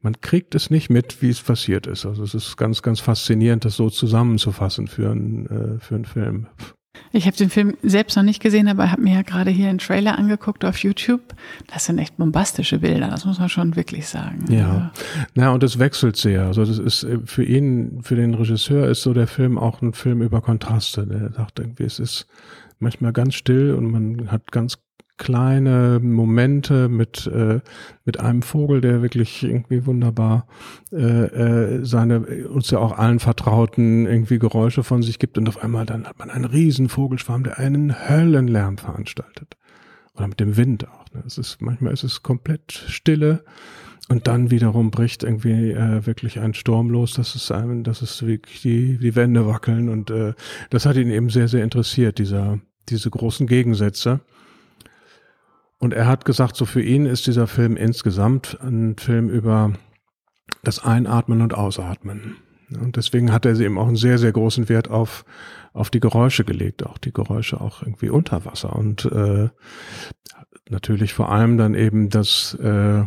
man 0.00 0.20
kriegt 0.20 0.54
es 0.54 0.70
nicht 0.70 0.90
mit, 0.90 1.22
wie 1.22 1.30
es 1.30 1.40
passiert 1.40 1.86
ist. 1.86 2.06
Also 2.06 2.22
es 2.22 2.34
ist 2.34 2.56
ganz, 2.56 2.82
ganz 2.82 3.00
faszinierend, 3.00 3.64
das 3.64 3.76
so 3.76 3.90
zusammenzufassen 3.90 4.88
für, 4.88 5.10
ein, 5.10 5.46
äh, 5.46 5.78
für 5.80 5.96
einen 5.96 6.04
Film. 6.04 6.46
Ich 7.12 7.26
habe 7.26 7.36
den 7.36 7.50
Film 7.50 7.76
selbst 7.82 8.16
noch 8.16 8.22
nicht 8.22 8.42
gesehen, 8.42 8.68
aber 8.68 8.90
habe 8.90 9.02
mir 9.02 9.14
ja 9.14 9.22
gerade 9.22 9.50
hier 9.50 9.68
einen 9.68 9.78
Trailer 9.78 10.18
angeguckt 10.18 10.64
auf 10.64 10.78
YouTube. 10.78 11.22
Das 11.72 11.86
sind 11.86 11.98
echt 11.98 12.16
bombastische 12.16 12.80
Bilder, 12.80 13.08
das 13.08 13.24
muss 13.24 13.38
man 13.38 13.48
schon 13.48 13.76
wirklich 13.76 14.06
sagen. 14.06 14.44
Ja, 14.48 14.92
na 15.34 15.50
und 15.52 15.62
es 15.62 15.78
wechselt 15.78 16.16
sehr. 16.16 16.46
Also 16.46 16.64
das 16.64 16.78
ist 16.78 17.04
äh, 17.04 17.18
für 17.24 17.44
ihn, 17.44 18.00
für 18.02 18.16
den 18.16 18.34
Regisseur 18.34 18.88
ist 18.88 19.02
so 19.02 19.14
der 19.14 19.26
Film 19.26 19.58
auch 19.58 19.80
ein 19.80 19.92
Film 19.92 20.22
über 20.22 20.40
Kontraste. 20.40 21.06
Der 21.06 21.32
sagt 21.32 21.58
irgendwie, 21.58 21.84
es 21.84 21.98
ist 21.98 22.26
manchmal 22.78 23.12
ganz 23.12 23.34
still 23.34 23.74
und 23.74 23.90
man 23.90 24.30
hat 24.30 24.52
ganz 24.52 24.78
kleine 25.18 26.00
Momente 26.02 26.88
mit, 26.88 27.26
äh, 27.26 27.60
mit 28.04 28.20
einem 28.20 28.42
Vogel, 28.42 28.80
der 28.80 29.02
wirklich 29.02 29.42
irgendwie 29.42 29.84
wunderbar 29.84 30.46
äh, 30.92 30.96
äh, 30.96 31.84
seine 31.84 32.20
uns 32.48 32.70
ja 32.70 32.78
auch 32.78 32.96
allen 32.96 33.18
vertrauten 33.18 34.06
irgendwie 34.06 34.38
Geräusche 34.38 34.82
von 34.82 35.02
sich 35.02 35.18
gibt 35.18 35.36
und 35.36 35.48
auf 35.48 35.62
einmal 35.62 35.84
dann 35.84 36.06
hat 36.06 36.18
man 36.18 36.30
einen 36.30 36.46
riesen 36.46 36.88
Vogelschwarm, 36.88 37.44
der 37.44 37.58
einen 37.58 38.08
Höllenlärm 38.08 38.78
veranstaltet. 38.78 39.56
Oder 40.14 40.28
mit 40.28 40.40
dem 40.40 40.56
Wind 40.56 40.88
auch. 40.88 41.04
Ne? 41.12 41.22
Es 41.26 41.38
ist, 41.38 41.60
manchmal 41.60 41.92
ist 41.92 42.02
es 42.02 42.22
komplett 42.22 42.72
Stille 42.72 43.44
und 44.08 44.26
dann 44.26 44.50
wiederum 44.50 44.90
bricht 44.90 45.22
irgendwie 45.22 45.72
äh, 45.72 46.06
wirklich 46.06 46.40
ein 46.40 46.54
Sturm 46.54 46.90
los, 46.90 47.12
dass 47.12 47.34
es 47.34 47.50
einem, 47.50 47.84
dass 47.84 48.02
es 48.02 48.26
wirklich 48.26 48.62
die, 48.62 48.98
die 48.98 49.14
Wände 49.14 49.46
wackeln 49.46 49.88
und 49.88 50.10
äh, 50.10 50.32
das 50.70 50.86
hat 50.86 50.96
ihn 50.96 51.10
eben 51.10 51.28
sehr, 51.28 51.48
sehr 51.48 51.62
interessiert, 51.62 52.18
dieser, 52.18 52.58
diese 52.88 53.10
großen 53.10 53.46
Gegensätze. 53.46 54.20
Und 55.78 55.94
er 55.94 56.06
hat 56.06 56.24
gesagt, 56.24 56.56
so 56.56 56.64
für 56.64 56.82
ihn 56.82 57.06
ist 57.06 57.26
dieser 57.26 57.46
Film 57.46 57.76
insgesamt 57.76 58.58
ein 58.60 58.96
Film 58.96 59.28
über 59.28 59.72
das 60.62 60.84
Einatmen 60.84 61.40
und 61.40 61.54
Ausatmen. 61.54 62.36
Und 62.80 62.96
deswegen 62.96 63.32
hat 63.32 63.46
er 63.46 63.58
eben 63.58 63.78
auch 63.78 63.86
einen 63.86 63.96
sehr, 63.96 64.18
sehr 64.18 64.32
großen 64.32 64.68
Wert 64.68 64.90
auf, 64.90 65.24
auf 65.72 65.90
die 65.90 66.00
Geräusche 66.00 66.44
gelegt, 66.44 66.84
auch 66.84 66.98
die 66.98 67.12
Geräusche 67.12 67.60
auch 67.60 67.82
irgendwie 67.82 68.10
unter 68.10 68.44
Wasser 68.44 68.76
und 68.76 69.06
äh, 69.06 69.48
natürlich 70.68 71.14
vor 71.14 71.30
allem 71.30 71.56
dann 71.56 71.74
eben 71.74 72.10
das 72.10 72.54
äh, 72.60 73.04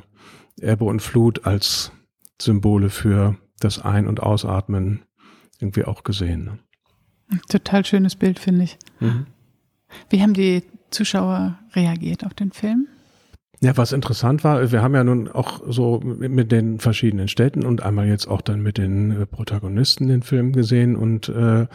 Erbe 0.60 0.86
und 0.86 1.02
Flut 1.02 1.46
als 1.46 1.92
Symbole 2.42 2.90
für 2.90 3.38
das 3.60 3.80
Ein- 3.80 4.08
und 4.08 4.22
Ausatmen 4.22 5.04
irgendwie 5.60 5.86
auch 5.86 6.04
gesehen. 6.04 6.46
Ne? 6.46 6.60
Total 7.50 7.86
schönes 7.86 8.16
Bild, 8.16 8.40
finde 8.40 8.64
ich. 8.64 8.78
Mhm. 9.00 9.28
Wie 10.10 10.22
haben 10.22 10.34
die 10.34 10.64
Zuschauer 10.90 11.58
reagiert 11.74 12.26
auf 12.26 12.34
den 12.34 12.52
Film? 12.52 12.88
Ja, 13.64 13.78
was 13.78 13.92
interessant 13.92 14.44
war, 14.44 14.72
wir 14.72 14.82
haben 14.82 14.96
ja 14.96 15.04
nun 15.04 15.28
auch 15.28 15.62
so 15.68 16.00
mit 16.04 16.52
den 16.52 16.80
verschiedenen 16.80 17.28
Städten 17.28 17.64
und 17.64 17.84
einmal 17.84 18.08
jetzt 18.08 18.28
auch 18.28 18.42
dann 18.42 18.62
mit 18.62 18.80
den 18.80 19.28
Protagonisten 19.30 20.08
den 20.08 20.24
Film 20.24 20.52
gesehen 20.52 20.96
und 20.96 21.30
äh, 21.30 21.68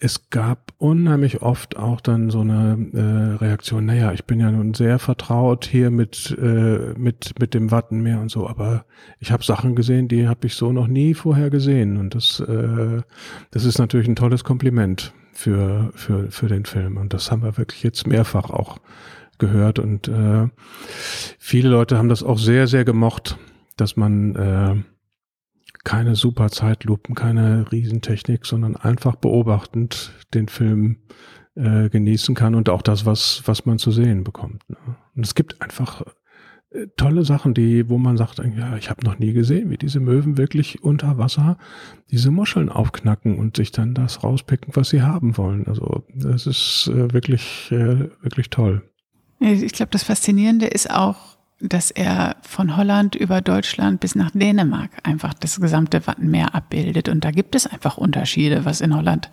es 0.00 0.30
gab 0.30 0.72
unheimlich 0.78 1.42
oft 1.42 1.76
auch 1.76 2.00
dann 2.00 2.30
so 2.30 2.40
eine 2.40 2.78
äh, 2.92 3.36
Reaktion, 3.44 3.86
naja, 3.86 4.12
ich 4.12 4.24
bin 4.24 4.40
ja 4.40 4.50
nun 4.50 4.74
sehr 4.74 4.98
vertraut 4.98 5.66
hier 5.66 5.90
mit, 5.90 6.36
äh, 6.40 6.94
mit, 6.96 7.34
mit 7.38 7.54
dem 7.54 7.70
Wattenmeer 7.70 8.20
und 8.20 8.30
so, 8.30 8.48
aber 8.48 8.86
ich 9.20 9.30
habe 9.30 9.44
Sachen 9.44 9.74
gesehen, 9.74 10.08
die 10.08 10.28
habe 10.28 10.46
ich 10.46 10.54
so 10.54 10.72
noch 10.72 10.86
nie 10.86 11.14
vorher 11.14 11.50
gesehen 11.50 11.98
und 11.98 12.14
das, 12.14 12.40
äh, 12.40 13.02
das 13.50 13.64
ist 13.64 13.78
natürlich 13.78 14.08
ein 14.08 14.16
tolles 14.16 14.44
Kompliment 14.44 15.12
für, 15.36 15.90
für, 15.94 16.30
für 16.30 16.48
den 16.48 16.64
Film. 16.64 16.96
Und 16.96 17.12
das 17.12 17.30
haben 17.30 17.42
wir 17.42 17.58
wirklich 17.58 17.82
jetzt 17.82 18.06
mehrfach 18.06 18.50
auch 18.50 18.78
gehört. 19.38 19.78
Und 19.78 20.08
äh, 20.08 20.48
viele 21.38 21.68
Leute 21.68 21.98
haben 21.98 22.08
das 22.08 22.22
auch 22.22 22.38
sehr, 22.38 22.66
sehr 22.66 22.84
gemocht, 22.84 23.38
dass 23.76 23.96
man 23.96 24.34
äh, 24.34 24.76
keine 25.84 26.16
super 26.16 26.50
Zeitlupen, 26.50 27.14
keine 27.14 27.70
Riesentechnik, 27.70 28.46
sondern 28.46 28.76
einfach 28.76 29.16
beobachtend 29.16 30.12
den 30.32 30.48
Film 30.48 31.02
äh, 31.54 31.90
genießen 31.90 32.34
kann 32.34 32.54
und 32.54 32.70
auch 32.70 32.82
das, 32.82 33.04
was, 33.04 33.42
was 33.44 33.66
man 33.66 33.78
zu 33.78 33.90
sehen 33.90 34.24
bekommt. 34.24 34.68
Ne? 34.70 34.78
Und 35.14 35.26
es 35.26 35.34
gibt 35.34 35.60
einfach 35.60 36.02
tolle 36.96 37.24
Sachen, 37.24 37.54
die, 37.54 37.88
wo 37.88 37.98
man 37.98 38.16
sagt, 38.16 38.38
ja, 38.38 38.76
ich 38.76 38.90
habe 38.90 39.04
noch 39.04 39.18
nie 39.18 39.32
gesehen, 39.32 39.70
wie 39.70 39.78
diese 39.78 40.00
Möwen 40.00 40.36
wirklich 40.36 40.82
unter 40.82 41.18
Wasser 41.18 41.58
diese 42.10 42.30
Muscheln 42.30 42.68
aufknacken 42.68 43.38
und 43.38 43.56
sich 43.56 43.72
dann 43.72 43.94
das 43.94 44.22
rauspicken, 44.22 44.74
was 44.74 44.90
sie 44.90 45.02
haben 45.02 45.36
wollen. 45.36 45.66
Also 45.66 46.04
das 46.14 46.46
ist 46.46 46.90
äh, 46.92 47.12
wirklich, 47.12 47.70
äh, 47.70 48.10
wirklich 48.22 48.50
toll. 48.50 48.82
Ich 49.38 49.72
glaube, 49.72 49.90
das 49.90 50.02
Faszinierende 50.02 50.66
ist 50.66 50.90
auch, 50.90 51.35
dass 51.60 51.90
er 51.90 52.36
von 52.42 52.76
Holland 52.76 53.14
über 53.14 53.40
Deutschland 53.40 54.00
bis 54.00 54.14
nach 54.14 54.30
Dänemark 54.32 54.90
einfach 55.04 55.32
das 55.32 55.58
gesamte 55.58 56.06
Wattenmeer 56.06 56.54
abbildet. 56.54 57.08
Und 57.08 57.24
da 57.24 57.30
gibt 57.30 57.54
es 57.54 57.66
einfach 57.66 57.96
Unterschiede, 57.96 58.66
was 58.66 58.82
in 58.82 58.94
Holland 58.94 59.30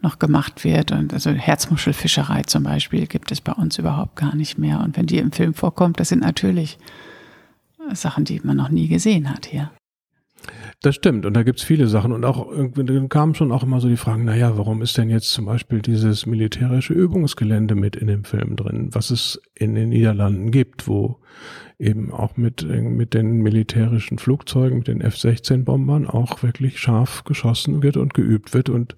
noch 0.00 0.20
gemacht 0.20 0.62
wird. 0.62 0.92
Und 0.92 1.12
also 1.12 1.30
Herzmuschelfischerei 1.30 2.42
zum 2.42 2.62
Beispiel 2.62 3.06
gibt 3.06 3.32
es 3.32 3.40
bei 3.40 3.52
uns 3.52 3.76
überhaupt 3.78 4.14
gar 4.16 4.36
nicht 4.36 4.56
mehr. 4.56 4.80
Und 4.80 4.96
wenn 4.96 5.06
die 5.06 5.18
im 5.18 5.32
Film 5.32 5.52
vorkommt, 5.52 5.98
das 5.98 6.10
sind 6.10 6.22
natürlich 6.22 6.78
Sachen, 7.92 8.24
die 8.24 8.40
man 8.44 8.56
noch 8.56 8.68
nie 8.68 8.86
gesehen 8.86 9.28
hat 9.28 9.46
hier. 9.46 9.70
Das 10.82 10.94
stimmt. 10.94 11.24
Und 11.24 11.34
da 11.34 11.42
gibt's 11.42 11.62
viele 11.62 11.86
Sachen. 11.88 12.12
Und 12.12 12.24
auch 12.24 12.50
irgendwie 12.50 13.08
kamen 13.08 13.34
schon 13.34 13.52
auch 13.52 13.62
immer 13.62 13.80
so 13.80 13.88
die 13.88 13.96
Fragen, 13.96 14.24
naja, 14.24 14.58
warum 14.58 14.82
ist 14.82 14.96
denn 14.98 15.10
jetzt 15.10 15.32
zum 15.32 15.46
Beispiel 15.46 15.80
dieses 15.80 16.26
militärische 16.26 16.92
Übungsgelände 16.92 17.74
mit 17.74 17.96
in 17.96 18.06
dem 18.06 18.24
Film 18.24 18.56
drin, 18.56 18.90
was 18.92 19.10
es 19.10 19.40
in 19.54 19.74
den 19.74 19.88
Niederlanden 19.88 20.50
gibt, 20.50 20.86
wo 20.86 21.20
eben 21.78 22.12
auch 22.12 22.36
mit, 22.36 22.62
mit 22.62 23.14
den 23.14 23.42
militärischen 23.42 24.18
Flugzeugen, 24.18 24.78
mit 24.78 24.88
den 24.88 25.00
F-16-Bombern 25.00 26.06
auch 26.06 26.42
wirklich 26.42 26.78
scharf 26.78 27.24
geschossen 27.24 27.82
wird 27.82 27.96
und 27.96 28.14
geübt 28.14 28.54
wird 28.54 28.68
und 28.68 28.94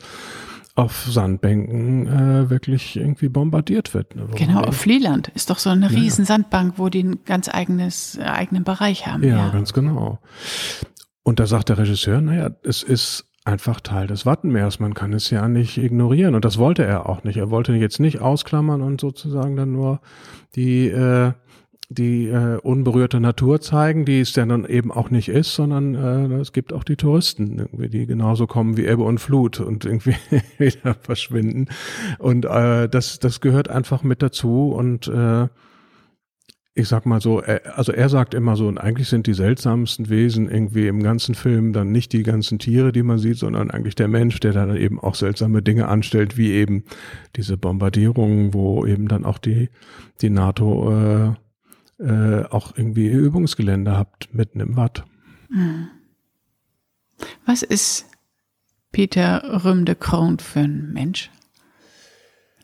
auf 0.77 1.07
Sandbänken 1.09 2.07
äh, 2.07 2.51
wirklich 2.51 2.97
irgendwie 2.97 3.31
bombardiert 3.31 3.95
wird. 3.95 4.15
Ne? 4.15 4.27
Genau, 4.35 4.61
auf 4.61 4.77
Flieland 4.77 5.29
ist 5.29 5.49
doch 5.49 5.59
so 5.59 5.71
eine 5.71 5.91
riesen 5.91 6.25
ja. 6.25 6.27
Sandbank, 6.27 6.75
wo 6.77 6.91
die 6.91 7.03
ein 7.03 7.25
ganz 7.25 7.49
eigenes, 7.49 8.17
äh, 8.17 8.25
eigenen 8.25 8.63
Bereich 8.63 9.07
haben. 9.07 9.23
Ja, 9.23 9.39
ja, 9.39 9.49
ganz 9.49 9.73
genau. 9.73 10.19
Und 11.23 11.41
da 11.41 11.47
sagt 11.47 11.71
der 11.71 11.79
Regisseur, 11.79 12.21
naja, 12.21 12.51
es 12.63 12.83
ist 12.83 13.25
einfach 13.47 13.81
Teil 13.81 14.07
des 14.07 14.27
Wattenmeers. 14.27 14.79
Man 14.79 14.95
kann 14.95 15.13
es 15.13 15.31
ja 15.31 15.49
nicht 15.49 15.79
ignorieren. 15.79 16.35
Und 16.35 16.45
das 16.45 16.59
wollte 16.59 16.85
er 16.85 17.09
auch 17.09 17.25
nicht. 17.25 17.37
Er 17.37 17.51
wollte 17.51 17.73
jetzt 17.73 18.01
nicht 18.01 18.21
ausklammern 18.21 18.83
und 18.83 19.01
sozusagen 19.01 19.57
dann 19.57 19.73
nur 19.73 20.01
die, 20.57 20.89
äh, 20.89 21.33
die 21.89 22.27
äh, 22.27 22.59
unberührte 22.59 23.21
Natur 23.21 23.61
zeigen, 23.61 24.05
die 24.05 24.21
es 24.21 24.35
ja 24.35 24.45
dann 24.45 24.65
eben 24.65 24.91
auch 24.91 25.11
nicht 25.11 25.29
ist, 25.29 25.55
sondern 25.55 25.95
äh, 25.95 26.41
es 26.41 26.53
gibt 26.53 26.73
auch 26.73 26.83
die 26.83 26.97
Touristen, 26.97 27.59
irgendwie, 27.59 27.89
die 27.89 28.07
genauso 28.07 28.47
kommen 28.47 28.77
wie 28.77 28.87
Ebbe 28.87 29.05
und 29.05 29.19
Flut 29.19 29.61
und 29.61 29.85
irgendwie 29.85 30.17
wieder 30.59 30.95
verschwinden. 30.95 31.67
Und 32.19 32.45
äh, 32.45 32.89
das, 32.89 33.21
das 33.21 33.41
gehört 33.41 33.71
einfach 33.71 34.03
mit 34.03 34.21
dazu 34.21 34.73
und 34.73 35.07
äh, 35.07 35.49
ich 36.79 36.89
sag 36.89 37.07
mal 37.07 37.23
so, 37.23 37.41
er, 37.41 37.79
also 37.79 37.93
er 37.93 38.09
sagt 38.09 38.35
immer 38.35 38.57
so, 38.57 38.67
und 38.67 38.79
eigentlich 38.79 39.09
sind 39.09 39.27
die 39.27 39.33
seltsamsten 39.33 40.11
Wesen 40.11 40.51
irgendwie 40.51 40.89
im 40.89 41.03
ganzen 41.03 41.35
Film 41.35 41.73
dann 41.73 41.91
nicht 41.91 42.13
die 42.13 42.23
ganzen 42.23 42.59
Tiere, 42.59 42.93
die 42.93 43.03
man 43.03 43.19
sieht, 43.19 43.39
sondern 43.39 43.71
eigentlich 43.71 43.95
der 43.95 44.09
Mensch, 44.09 44.41
der 44.41 44.53
dann 44.53 44.77
eben 44.77 45.01
auch 45.01 45.15
seltsame 45.15 45.63
Dinge 45.63 45.89
anstellt, 45.89 46.37
wie 46.37 46.53
eben 46.53 46.85
diese 47.37 47.57
Bombardierungen, 47.57 48.53
wo 48.53 48.85
eben 48.85 49.09
dann 49.09 49.25
auch 49.25 49.39
die, 49.39 49.71
die 50.21 50.29
NATO 50.31 50.93
äh, 50.93 51.46
äh, 51.99 52.45
auch 52.45 52.77
irgendwie 52.77 53.09
Übungsgelände 53.09 53.97
habt 53.97 54.33
mitten 54.35 54.61
im 54.61 54.77
Watt. 54.77 55.05
Hm. 55.51 55.89
Was 57.45 57.63
ist 57.63 58.07
Peter 58.93 59.65
Rüm 59.65 59.85
de 59.85 59.95
Kroon 59.95 60.39
für 60.39 60.61
ein 60.61 60.93
Mensch? 60.93 61.31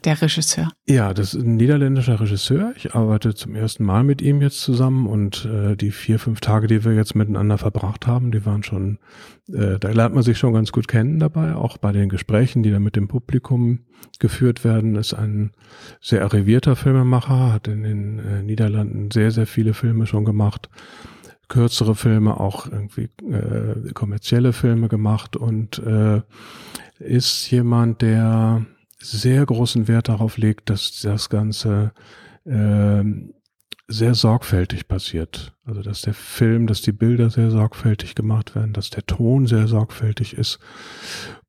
Der 0.04 0.20
Regisseur? 0.20 0.70
Ja, 0.86 1.14
das 1.14 1.34
ist 1.34 1.42
ein 1.42 1.56
niederländischer 1.56 2.20
Regisseur. 2.20 2.72
Ich 2.76 2.94
arbeite 2.94 3.34
zum 3.34 3.54
ersten 3.54 3.84
Mal 3.84 4.04
mit 4.04 4.22
ihm 4.22 4.42
jetzt 4.42 4.60
zusammen 4.60 5.06
und 5.06 5.44
äh, 5.44 5.76
die 5.76 5.90
vier, 5.90 6.18
fünf 6.18 6.40
Tage, 6.40 6.66
die 6.66 6.84
wir 6.84 6.92
jetzt 6.92 7.14
miteinander 7.14 7.58
verbracht 7.58 8.06
haben, 8.06 8.32
die 8.32 8.44
waren 8.44 8.62
schon, 8.62 8.98
äh, 9.52 9.78
da 9.78 9.90
lernt 9.90 10.14
man 10.14 10.22
sich 10.22 10.38
schon 10.38 10.52
ganz 10.52 10.72
gut 10.72 10.88
kennen 10.88 11.18
dabei. 11.18 11.54
Auch 11.54 11.78
bei 11.78 11.92
den 11.92 12.08
Gesprächen, 12.08 12.62
die 12.62 12.70
da 12.70 12.80
mit 12.80 12.96
dem 12.96 13.08
Publikum 13.08 13.80
geführt 14.18 14.64
werden, 14.64 14.96
ist 14.96 15.14
ein 15.14 15.52
sehr 16.00 16.22
arrivierter 16.22 16.76
Filmemacher, 16.76 17.52
hat 17.52 17.68
in 17.68 17.82
den 17.82 18.18
äh, 18.18 18.42
Niederlanden 18.42 19.10
sehr, 19.10 19.30
sehr 19.30 19.46
viele 19.46 19.74
Filme 19.74 20.06
schon 20.06 20.24
gemacht 20.24 20.68
kürzere 21.52 21.94
Filme, 21.94 22.40
auch 22.40 22.64
irgendwie 22.64 23.10
äh, 23.30 23.92
kommerzielle 23.92 24.54
Filme 24.54 24.88
gemacht 24.88 25.36
und 25.36 25.78
äh, 25.80 26.22
ist 26.98 27.50
jemand, 27.50 28.00
der 28.00 28.64
sehr 29.02 29.44
großen 29.44 29.88
Wert 29.88 30.08
darauf 30.08 30.38
legt, 30.38 30.70
dass 30.70 31.00
das 31.00 31.28
Ganze 31.28 31.92
äh, 32.44 33.04
sehr 33.88 34.14
sorgfältig 34.14 34.88
passiert. 34.88 35.52
Also 35.64 35.82
dass 35.82 36.02
der 36.02 36.14
Film, 36.14 36.66
dass 36.66 36.82
die 36.82 36.92
Bilder 36.92 37.30
sehr 37.30 37.50
sorgfältig 37.50 38.14
gemacht 38.14 38.54
werden, 38.54 38.72
dass 38.72 38.90
der 38.90 39.04
Ton 39.06 39.46
sehr 39.46 39.68
sorgfältig 39.68 40.34
ist. 40.36 40.58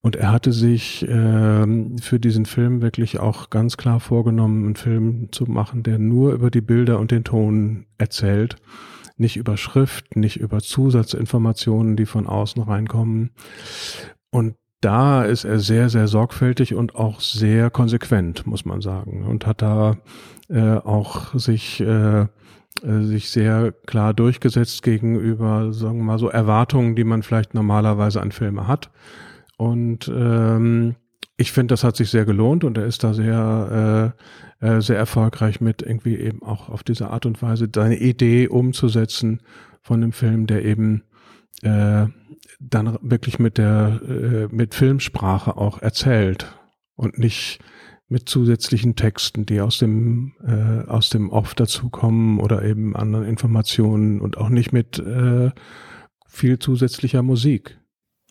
Und 0.01 0.15
er 0.15 0.31
hatte 0.31 0.51
sich 0.51 1.07
äh, 1.07 1.65
für 2.01 2.19
diesen 2.19 2.45
Film 2.45 2.81
wirklich 2.81 3.19
auch 3.19 3.49
ganz 3.49 3.77
klar 3.77 3.99
vorgenommen, 3.99 4.65
einen 4.65 4.75
Film 4.75 5.31
zu 5.31 5.45
machen, 5.45 5.83
der 5.83 5.97
nur 5.97 6.33
über 6.33 6.51
die 6.51 6.61
Bilder 6.61 6.99
und 6.99 7.11
den 7.11 7.23
Ton 7.23 7.85
erzählt. 7.97 8.57
Nicht 9.15 9.37
über 9.37 9.57
Schrift, 9.57 10.15
nicht 10.15 10.37
über 10.37 10.59
Zusatzinformationen, 10.59 11.95
die 11.95 12.05
von 12.05 12.27
außen 12.27 12.61
reinkommen. 12.61 13.31
Und 14.31 14.55
da 14.83 15.23
ist 15.23 15.45
er 15.45 15.59
sehr, 15.59 15.89
sehr 15.89 16.07
sorgfältig 16.07 16.75
und 16.75 16.95
auch 16.95 17.21
sehr 17.21 17.69
konsequent, 17.69 18.45
muss 18.45 18.65
man 18.65 18.81
sagen. 18.81 19.25
Und 19.25 19.45
hat 19.45 19.61
da 19.61 19.97
äh, 20.49 20.77
auch 20.77 21.33
sich, 21.35 21.79
äh, 21.79 22.21
äh, 22.21 22.27
sich 22.81 23.29
sehr 23.29 23.71
klar 23.71 24.13
durchgesetzt 24.13 24.83
gegenüber, 24.83 25.71
sagen 25.73 25.97
wir 25.97 26.03
mal, 26.03 26.19
so 26.19 26.27
Erwartungen, 26.27 26.95
die 26.95 27.05
man 27.05 27.23
vielleicht 27.23 27.53
normalerweise 27.53 28.21
an 28.21 28.31
Filme 28.31 28.67
hat. 28.67 28.91
Und 29.57 30.11
ähm, 30.13 30.95
ich 31.37 31.51
finde, 31.51 31.73
das 31.73 31.83
hat 31.83 31.95
sich 31.95 32.09
sehr 32.09 32.25
gelohnt 32.25 32.63
und 32.63 32.77
er 32.77 32.85
ist 32.85 33.03
da 33.03 33.13
sehr, 33.13 34.13
äh, 34.61 34.67
äh, 34.67 34.81
sehr 34.81 34.97
erfolgreich 34.97 35.61
mit 35.61 35.81
irgendwie 35.81 36.17
eben 36.17 36.43
auch 36.43 36.69
auf 36.69 36.83
diese 36.83 37.09
Art 37.09 37.25
und 37.25 37.41
Weise 37.41 37.69
seine 37.73 37.97
Idee 37.97 38.47
umzusetzen 38.47 39.41
von 39.81 40.01
dem 40.01 40.11
Film, 40.11 40.45
der 40.45 40.65
eben 40.65 41.03
äh, 41.61 42.07
dann 42.59 42.97
wirklich 43.01 43.39
mit 43.39 43.57
der 43.57 44.01
äh, 44.07 44.47
mit 44.53 44.73
Filmsprache 44.73 45.57
auch 45.57 45.81
erzählt 45.81 46.55
und 46.95 47.17
nicht 47.17 47.59
mit 48.07 48.29
zusätzlichen 48.29 48.95
Texten, 48.95 49.45
die 49.45 49.61
aus 49.61 49.77
dem 49.77 50.33
äh, 50.45 50.87
aus 50.89 51.09
dem 51.09 51.29
Off 51.29 51.55
dazukommen 51.55 52.39
oder 52.39 52.63
eben 52.63 52.95
anderen 52.95 53.25
Informationen 53.25 54.21
und 54.21 54.37
auch 54.37 54.49
nicht 54.49 54.71
mit 54.71 54.99
äh, 54.99 55.51
viel 56.27 56.59
zusätzlicher 56.59 57.23
Musik. 57.23 57.79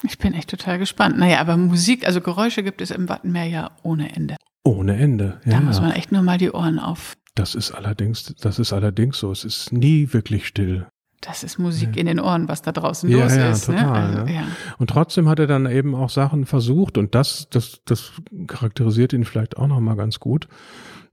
Ich 0.05 0.19
bin 0.19 0.35
echt 0.35 0.51
total 0.51 0.79
gespannt. 0.79 1.19
Naja, 1.19 1.41
aber 1.41 1.57
Musik, 1.57 2.07
also 2.07 2.21
Geräusche 2.21 2.63
gibt 2.63 2.81
es 2.81 2.91
im 2.91 3.09
Wattenmeer 3.09 3.47
ja 3.47 3.71
ohne 3.83 4.15
Ende. 4.15 4.37
Ohne 4.65 4.97
Ende. 4.97 5.41
Ja. 5.45 5.53
Da 5.53 5.61
muss 5.61 5.81
man 5.81 5.93
echt 5.93 6.13
nur 6.13 6.23
mal 6.23 6.39
die 6.39 6.51
Ohren 6.51 6.79
auf. 6.79 7.15
Das 7.35 7.55
ist 7.55 7.73
allerdings, 7.73 8.35
das 8.41 8.59
ist 8.59 8.73
allerdings 8.73 9.19
so. 9.19 9.31
Es 9.31 9.45
ist 9.45 9.73
nie 9.73 10.13
wirklich 10.13 10.47
still 10.47 10.87
das 11.23 11.45
ist 11.45 11.59
Musik 11.59 11.95
ja. 11.95 12.01
in 12.01 12.07
den 12.07 12.21
Ohren, 12.21 12.49
was 12.49 12.63
da 12.63 12.73
draußen 12.73 13.09
ja, 13.09 13.23
los 13.23 13.35
ja, 13.35 13.51
ist. 13.51 13.69
Ne? 13.69 13.77
Total, 13.77 14.11
ne? 14.11 14.21
also, 14.21 14.33
ja. 14.33 14.43
Und 14.79 14.91
trotzdem 14.91 15.29
hat 15.29 15.39
er 15.39 15.47
dann 15.47 15.67
eben 15.67 15.95
auch 15.95 16.11
Sachen 16.11 16.45
versucht 16.47 16.99
und 16.99 17.15
das, 17.15 17.49
das, 17.49 17.81
das 17.85 18.13
charakterisiert 18.49 19.13
ihn 19.13 19.25
vielleicht 19.25 19.57
auch 19.57 19.69
nochmal 19.69 19.97
ganz 19.97 20.21
gut. 20.21 20.49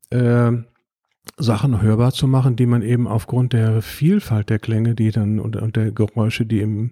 Äh, 0.09 0.51
Sachen 1.39 1.81
hörbar 1.81 2.11
zu 2.11 2.27
machen, 2.27 2.55
die 2.55 2.65
man 2.65 2.81
eben 2.81 3.07
aufgrund 3.07 3.53
der 3.53 3.81
Vielfalt 3.81 4.49
der 4.49 4.59
Klänge, 4.59 4.93
die 4.93 5.11
dann 5.11 5.39
und, 5.39 5.55
und 5.55 5.75
der 5.75 5.91
Geräusche, 5.91 6.45
die 6.45 6.59
im, 6.59 6.91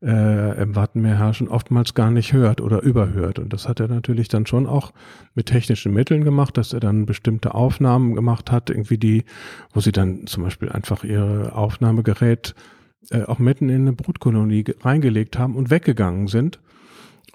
äh, 0.00 0.62
im 0.62 0.76
Wattenmeer 0.76 1.18
herrschen, 1.18 1.48
oftmals 1.48 1.94
gar 1.94 2.10
nicht 2.10 2.32
hört 2.32 2.60
oder 2.60 2.82
überhört. 2.82 3.38
Und 3.38 3.52
das 3.52 3.68
hat 3.68 3.80
er 3.80 3.88
natürlich 3.88 4.28
dann 4.28 4.46
schon 4.46 4.66
auch 4.66 4.92
mit 5.34 5.46
technischen 5.46 5.92
Mitteln 5.92 6.22
gemacht, 6.22 6.56
dass 6.56 6.72
er 6.72 6.80
dann 6.80 7.06
bestimmte 7.06 7.54
Aufnahmen 7.54 8.14
gemacht 8.14 8.52
hat, 8.52 8.70
irgendwie 8.70 8.98
die, 8.98 9.24
wo 9.72 9.80
sie 9.80 9.92
dann 9.92 10.26
zum 10.26 10.44
Beispiel 10.44 10.68
einfach 10.68 11.02
ihre 11.02 11.54
Aufnahmegerät 11.54 12.54
äh, 13.10 13.24
auch 13.24 13.38
mitten 13.38 13.68
in 13.68 13.82
eine 13.82 13.92
Brutkolonie 13.92 14.64
reingelegt 14.80 15.38
haben 15.38 15.56
und 15.56 15.70
weggegangen 15.70 16.28
sind 16.28 16.60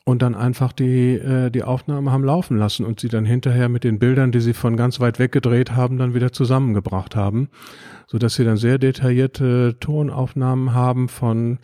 und 0.06 0.22
dann 0.22 0.36
einfach 0.36 0.74
die, 0.74 1.14
äh, 1.14 1.50
die 1.50 1.64
Aufnahme 1.64 2.12
haben 2.12 2.24
laufen 2.24 2.58
lassen 2.58 2.86
und 2.86 3.00
sie 3.00 3.08
dann 3.08 3.26
hinterher 3.26 3.70
mit 3.70 3.84
den 3.84 4.00
Bildern, 4.00 4.32
die 4.32 4.42
sie 4.42 4.54
von 4.54 4.76
ganz 4.76 5.00
weit 5.00 5.20
weg 5.20 5.32
gedreht 5.32 5.76
haben, 5.76 5.98
dann 5.98 6.14
wieder 6.14 6.34
zusammengebracht 6.34 7.16
haben, 7.16 7.50
so 8.08 8.18
dass 8.18 8.36
sie 8.36 8.44
dann 8.44 8.58
sehr 8.58 8.78
detaillierte 8.78 9.78
Tonaufnahmen 9.80 10.74
haben 10.74 11.08
von, 11.08 11.60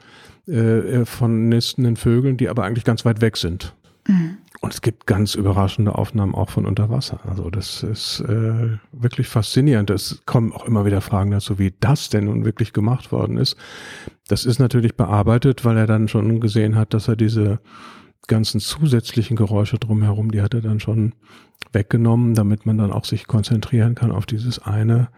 äh, 0.48 1.05
von 1.05 1.50
nistenden 1.50 1.98
Vögeln, 1.98 2.38
die 2.38 2.50
aber 2.50 2.63
eigentlich 2.63 2.86
ganz 2.86 3.03
weit 3.03 3.22
weg 3.22 3.36
sind. 3.36 3.75
Mhm. 4.08 4.38
Und 4.62 4.74
es 4.74 4.81
gibt 4.81 5.05
ganz 5.05 5.36
überraschende 5.36 5.96
Aufnahmen 5.96 6.36
auch 6.36 6.50
von 6.50 6.65
unter 6.65 6.89
Wasser. 6.89 7.19
Also 7.25 7.50
das 7.50 7.81
ist 7.84 8.19
äh, 8.22 8.77
wirklich 8.91 9.27
faszinierend. 9.27 9.89
Es 9.89 10.22
kommen 10.25 10.51
auch 10.51 10.65
immer 10.65 10.86
wieder 10.86 11.00
Fragen 11.00 11.31
dazu, 11.31 11.60
wie 11.60 11.74
das 11.79 12.10
denn 12.10 12.25
nun 12.25 12.43
wirklich 12.43 12.74
gemacht 12.74 13.13
worden 13.13 13.38
ist. 13.38 13.55
Das 14.27 14.46
ist 14.46 14.60
natürlich 14.60 14.96
bearbeitet, 14.96 15.63
weil 15.63 15.77
er 15.77 15.88
dann 15.88 16.10
schon 16.10 16.41
gesehen 16.41 16.75
hat, 16.75 16.93
dass 16.93 17.08
er 17.08 17.15
diese 17.15 17.60
ganzen 18.27 18.59
zusätzlichen 18.59 19.35
Geräusche 19.35 19.77
drumherum, 19.77 20.31
die 20.31 20.41
hat 20.41 20.53
er 20.53 20.61
dann 20.61 20.79
schon 20.79 21.13
weggenommen, 21.71 22.33
damit 22.33 22.65
man 22.65 22.77
dann 22.77 22.91
auch 22.91 23.05
sich 23.05 23.27
konzentrieren 23.27 23.95
kann 23.95 24.11
auf 24.11 24.25
dieses 24.25 24.59
eine, 24.59 25.09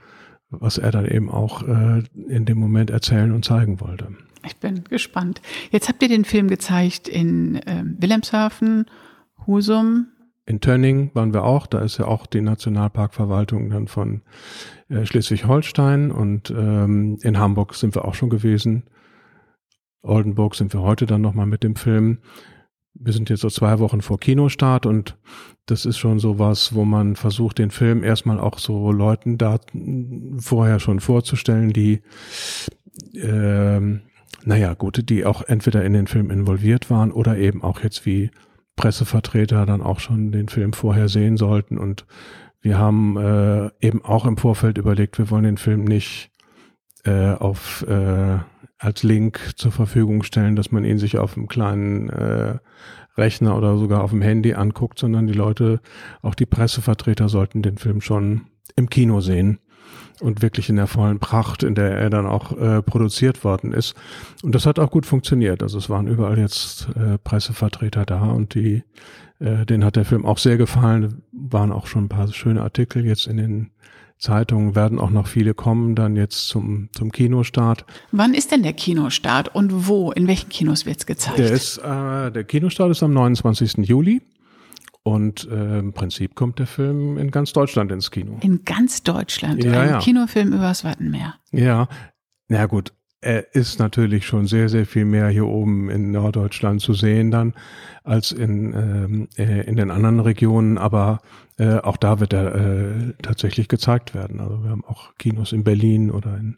was 0.50 0.78
er 0.78 0.92
dann 0.92 1.06
eben 1.06 1.30
auch 1.30 1.64
äh, 1.64 2.04
in 2.28 2.46
dem 2.46 2.58
Moment 2.58 2.90
erzählen 2.90 3.32
und 3.32 3.46
zeigen 3.46 3.80
wollte. 3.80 4.10
Ich 4.46 4.58
bin 4.58 4.84
gespannt. 4.86 5.42
Jetzt 5.72 5.88
habt 5.88 6.02
ihr 6.02 6.10
den 6.10 6.26
Film 6.26 6.48
gezeigt 6.48 7.08
in 7.08 7.56
äh, 7.58 7.84
Wilhelmshaven, 7.86 8.86
Husum. 9.46 10.08
In 10.46 10.60
Tönning 10.60 11.12
waren 11.14 11.34
wir 11.34 11.44
auch, 11.44 11.68
da 11.68 11.80
ist 11.80 12.00
ja 12.00 12.06
auch 12.06 12.26
die 12.26 12.42
Nationalparkverwaltung 12.42 13.70
dann 13.70 13.88
von 13.88 14.22
äh, 14.90 15.06
Schleswig-Holstein 15.06 16.12
und 16.12 16.50
ähm, 16.50 17.20
in 17.22 17.38
Hamburg 17.38 17.76
sind 17.76 17.96
wir 17.96 18.06
auch 18.06 18.16
schon 18.16 18.30
gewesen. 18.30 18.84
Oldenburg 20.02 20.56
sind 20.56 20.74
wir 20.74 20.82
heute 20.82 21.06
dann 21.06 21.22
nochmal 21.22 21.46
mit 21.46 21.64
dem 21.64 21.76
Film. 21.76 22.20
Wir 22.94 23.14
sind 23.14 23.30
jetzt 23.30 23.42
so 23.42 23.50
zwei 23.50 23.80
Wochen 23.80 24.02
vor 24.02 24.20
Kinostart 24.20 24.86
und 24.86 25.18
das 25.66 25.86
ist 25.86 25.98
schon 25.98 26.20
so 26.20 26.40
was, 26.40 26.76
wo 26.76 26.86
man 26.86 27.16
versucht, 27.16 27.58
den 27.58 27.72
Film 27.72 28.04
erstmal 28.04 28.40
auch 28.40 28.60
so 28.60 28.92
Leuten 28.92 29.38
da 29.38 29.60
vorher 30.38 30.80
schon 30.80 31.00
vorzustellen, 31.00 31.72
die 31.72 32.02
ähm, 33.16 34.02
naja, 34.44 34.74
gut, 34.74 35.10
die 35.10 35.26
auch 35.26 35.44
entweder 35.44 35.84
in 35.86 35.94
den 35.94 36.08
Film 36.08 36.32
involviert 36.32 36.90
waren 36.90 37.12
oder 37.12 37.38
eben 37.38 37.64
auch 37.64 37.82
jetzt 37.84 38.06
wie 38.06 38.32
Pressevertreter 38.76 39.66
dann 39.66 39.82
auch 39.82 40.00
schon 40.00 40.32
den 40.32 40.50
Film 40.50 40.74
vorher 40.74 41.10
sehen 41.10 41.38
sollten. 41.38 41.78
Und 41.78 42.06
wir 42.62 42.78
haben 42.78 43.18
äh, 43.18 43.70
eben 43.80 44.04
auch 44.04 44.26
im 44.26 44.38
Vorfeld 44.38 44.78
überlegt, 44.78 45.18
wir 45.18 45.30
wollen 45.30 45.44
den 45.44 45.58
Film 45.58 45.84
nicht 45.84 46.32
äh, 47.04 47.32
auf 47.34 47.84
äh, 47.88 48.40
als 48.82 49.04
Link 49.04 49.40
zur 49.58 49.72
Verfügung 49.72 50.24
stellen, 50.24 50.56
dass 50.56 50.72
man 50.72 50.84
ihn 50.84 50.98
sich 50.98 51.20
auf 51.20 51.38
einem 51.38 51.48
kleinen 51.48 52.10
äh, 52.10 52.58
Rechner 53.16 53.56
oder 53.56 53.78
sogar 53.78 54.04
auf 54.04 54.10
dem 54.10 54.24
Handy 54.24 54.56
anguckt, 54.56 54.98
sondern 54.98 55.28
die 55.28 55.34
Leute, 55.34 55.82
auch 56.24 56.34
die 56.34 56.48
Pressevertreter 56.48 57.30
sollten 57.30 57.62
den 57.62 57.78
Film 57.78 58.02
schon 58.02 58.48
im 58.76 58.90
Kino 58.90 59.22
sehen 59.22 59.60
und 60.20 60.42
wirklich 60.42 60.68
in 60.70 60.78
der 60.78 60.88
vollen 60.88 61.20
Pracht, 61.20 61.62
in 61.62 61.76
der 61.76 61.92
er 61.92 62.10
dann 62.10 62.26
auch 62.26 62.58
äh, 62.58 62.82
produziert 62.82 63.44
worden 63.44 63.72
ist. 63.72 63.94
Und 64.42 64.56
das 64.56 64.66
hat 64.66 64.80
auch 64.80 64.90
gut 64.90 65.06
funktioniert. 65.06 65.62
Also 65.62 65.78
es 65.78 65.90
waren 65.90 66.08
überall 66.08 66.40
jetzt 66.40 66.90
äh, 66.96 67.20
Pressevertreter 67.20 68.06
da 68.06 68.32
und 68.32 68.56
die, 68.56 68.84
äh, 69.40 69.64
denen 69.68 69.86
hat 69.86 69.96
der 69.96 70.06
Film 70.06 70.26
auch 70.26 70.40
sehr 70.40 70.58
gefallen. 70.58 71.22
Waren 71.32 71.72
auch 71.72 71.86
schon 71.86 72.06
ein 72.06 72.10
paar 72.10 72.28
schöne 72.34 72.64
Artikel 72.64 73.06
jetzt 73.06 73.28
in 73.28 73.38
den 73.38 73.72
Zeitungen 74.22 74.76
werden 74.76 75.00
auch 75.00 75.10
noch 75.10 75.26
viele 75.26 75.56
kommen, 75.56 75.96
dann 75.96 76.16
jetzt 76.16 76.48
zum, 76.48 76.90
zum 76.94 77.12
Kinostart. 77.12 77.86
Wann 78.12 78.36
ist 78.36 78.52
denn 78.52 78.62
der 78.62 78.74
Kinostart 78.74 79.54
und 79.54 79.88
wo? 79.88 80.12
In 80.12 80.28
welchen 80.28 80.50
Kinos 80.50 80.86
wird's 80.86 81.08
gezeigt? 81.08 81.40
Der, 81.40 81.52
ist, 81.52 81.80
äh, 81.80 82.32
der 82.32 82.44
Kinostart 82.44 82.92
ist 82.92 83.02
am 83.02 83.14
29. 83.14 83.78
Juli. 83.78 84.22
Und 85.04 85.50
äh, 85.50 85.80
im 85.80 85.94
Prinzip 85.94 86.36
kommt 86.36 86.60
der 86.60 86.68
Film 86.68 87.18
in 87.18 87.32
ganz 87.32 87.54
Deutschland 87.54 87.92
ins 87.92 88.12
Kino. 88.12 88.38
In 88.42 88.64
ganz 88.64 89.02
Deutschland? 89.02 89.64
Ja, 89.64 89.82
Ein 89.82 89.90
ja. 89.90 90.00
Kinofilm 90.00 90.54
übers 90.54 90.84
Wattenmeer. 90.84 91.34
Ja, 91.52 91.88
na 92.48 92.68
gut. 92.68 92.94
Er 93.22 93.54
ist 93.54 93.78
natürlich 93.78 94.26
schon 94.26 94.48
sehr, 94.48 94.68
sehr 94.68 94.88
viel 94.88 95.06
mehr 95.06 95.30
hier 95.30 95.46
oben 95.46 95.92
in 95.92 96.12
Norddeutschland 96.12 96.82
zu 96.82 96.94
sehen 96.94 97.30
dann 97.30 97.54
als 98.04 98.32
in, 98.32 98.74
ähm, 98.74 99.28
äh, 99.38 99.62
in 99.68 99.76
den 99.76 99.92
anderen 99.92 100.20
Regionen, 100.20 100.80
aber 100.80 101.22
äh, 101.60 101.78
auch 101.78 101.98
da 101.98 102.20
wird 102.20 102.34
er 102.34 102.56
äh, 102.56 103.14
tatsächlich 103.22 103.68
gezeigt 103.68 104.16
werden. 104.16 104.40
Also 104.40 104.64
wir 104.64 104.72
haben 104.72 104.84
auch 104.86 105.16
Kinos 105.20 105.52
in 105.52 105.64
Berlin 105.64 106.10
oder 106.10 106.36
in 106.36 106.58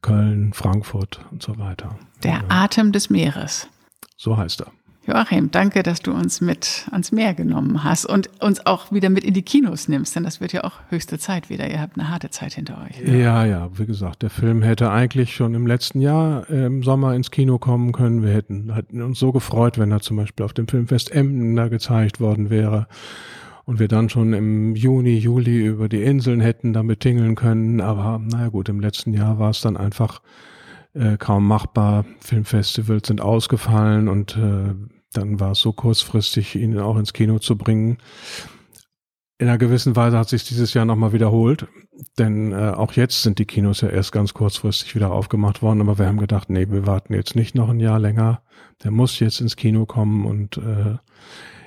Köln, 0.00 0.52
Frankfurt 0.52 1.20
und 1.30 1.40
so 1.40 1.56
weiter. 1.58 1.96
Der 2.24 2.32
ja. 2.32 2.44
Atem 2.48 2.90
des 2.90 3.08
Meeres. 3.08 3.68
So 4.16 4.36
heißt 4.36 4.62
er. 4.62 4.72
Joachim, 5.04 5.50
danke, 5.50 5.82
dass 5.82 6.00
du 6.00 6.12
uns 6.12 6.40
mit 6.40 6.86
ans 6.92 7.10
Meer 7.10 7.34
genommen 7.34 7.82
hast 7.82 8.06
und 8.06 8.30
uns 8.40 8.64
auch 8.66 8.92
wieder 8.92 9.10
mit 9.10 9.24
in 9.24 9.34
die 9.34 9.42
Kinos 9.42 9.88
nimmst, 9.88 10.14
denn 10.14 10.22
das 10.22 10.40
wird 10.40 10.52
ja 10.52 10.62
auch 10.62 10.74
höchste 10.90 11.18
Zeit 11.18 11.50
wieder. 11.50 11.68
Ihr 11.68 11.80
habt 11.80 11.98
eine 11.98 12.08
harte 12.08 12.30
Zeit 12.30 12.52
hinter 12.52 12.80
euch. 12.86 13.00
Ja, 13.04 13.44
ja, 13.44 13.68
wie 13.76 13.86
gesagt, 13.86 14.22
der 14.22 14.30
Film 14.30 14.62
hätte 14.62 14.92
eigentlich 14.92 15.34
schon 15.34 15.54
im 15.54 15.66
letzten 15.66 16.00
Jahr 16.00 16.48
äh, 16.48 16.66
im 16.66 16.84
Sommer 16.84 17.16
ins 17.16 17.32
Kino 17.32 17.58
kommen 17.58 17.90
können. 17.90 18.22
Wir 18.22 18.32
hätten, 18.32 18.72
hätten 18.72 19.02
uns 19.02 19.18
so 19.18 19.32
gefreut, 19.32 19.76
wenn 19.76 19.90
er 19.90 20.00
zum 20.00 20.18
Beispiel 20.18 20.44
auf 20.44 20.52
dem 20.52 20.68
Filmfest 20.68 21.10
Emden 21.10 21.56
da 21.56 21.66
gezeigt 21.66 22.20
worden 22.20 22.48
wäre 22.48 22.86
und 23.64 23.80
wir 23.80 23.88
dann 23.88 24.08
schon 24.08 24.32
im 24.34 24.76
Juni, 24.76 25.16
Juli 25.16 25.66
über 25.66 25.88
die 25.88 26.02
Inseln 26.02 26.40
hätten 26.40 26.72
damit 26.72 27.00
tingeln 27.00 27.34
können. 27.34 27.80
Aber 27.80 28.20
naja 28.20 28.50
gut, 28.50 28.68
im 28.68 28.78
letzten 28.78 29.12
Jahr 29.12 29.40
war 29.40 29.50
es 29.50 29.62
dann 29.62 29.76
einfach 29.76 30.20
äh, 30.94 31.16
kaum 31.16 31.46
machbar. 31.46 32.04
Filmfestivals 32.20 33.08
sind 33.08 33.20
ausgefallen 33.20 34.08
und 34.08 34.36
äh, 34.36 34.74
dann 35.12 35.40
war 35.40 35.52
es 35.52 35.60
so 35.60 35.72
kurzfristig, 35.72 36.54
ihn 36.54 36.78
auch 36.78 36.96
ins 36.96 37.12
Kino 37.12 37.38
zu 37.38 37.56
bringen. 37.56 37.98
In 39.38 39.48
einer 39.48 39.58
gewissen 39.58 39.96
Weise 39.96 40.18
hat 40.18 40.28
sich 40.28 40.44
dieses 40.44 40.72
Jahr 40.72 40.84
nochmal 40.84 41.12
wiederholt, 41.12 41.66
denn 42.18 42.52
äh, 42.52 42.70
auch 42.70 42.92
jetzt 42.92 43.22
sind 43.22 43.38
die 43.38 43.44
Kinos 43.44 43.80
ja 43.80 43.88
erst 43.88 44.12
ganz 44.12 44.34
kurzfristig 44.34 44.94
wieder 44.94 45.10
aufgemacht 45.10 45.62
worden, 45.62 45.80
aber 45.80 45.98
wir 45.98 46.06
haben 46.06 46.18
gedacht, 46.18 46.48
nee, 46.48 46.68
wir 46.70 46.86
warten 46.86 47.12
jetzt 47.12 47.34
nicht 47.34 47.54
noch 47.54 47.68
ein 47.68 47.80
Jahr 47.80 47.98
länger. 47.98 48.42
Der 48.84 48.90
muss 48.90 49.18
jetzt 49.18 49.40
ins 49.40 49.56
Kino 49.56 49.84
kommen 49.84 50.26
und 50.26 50.58
äh, 50.58 50.96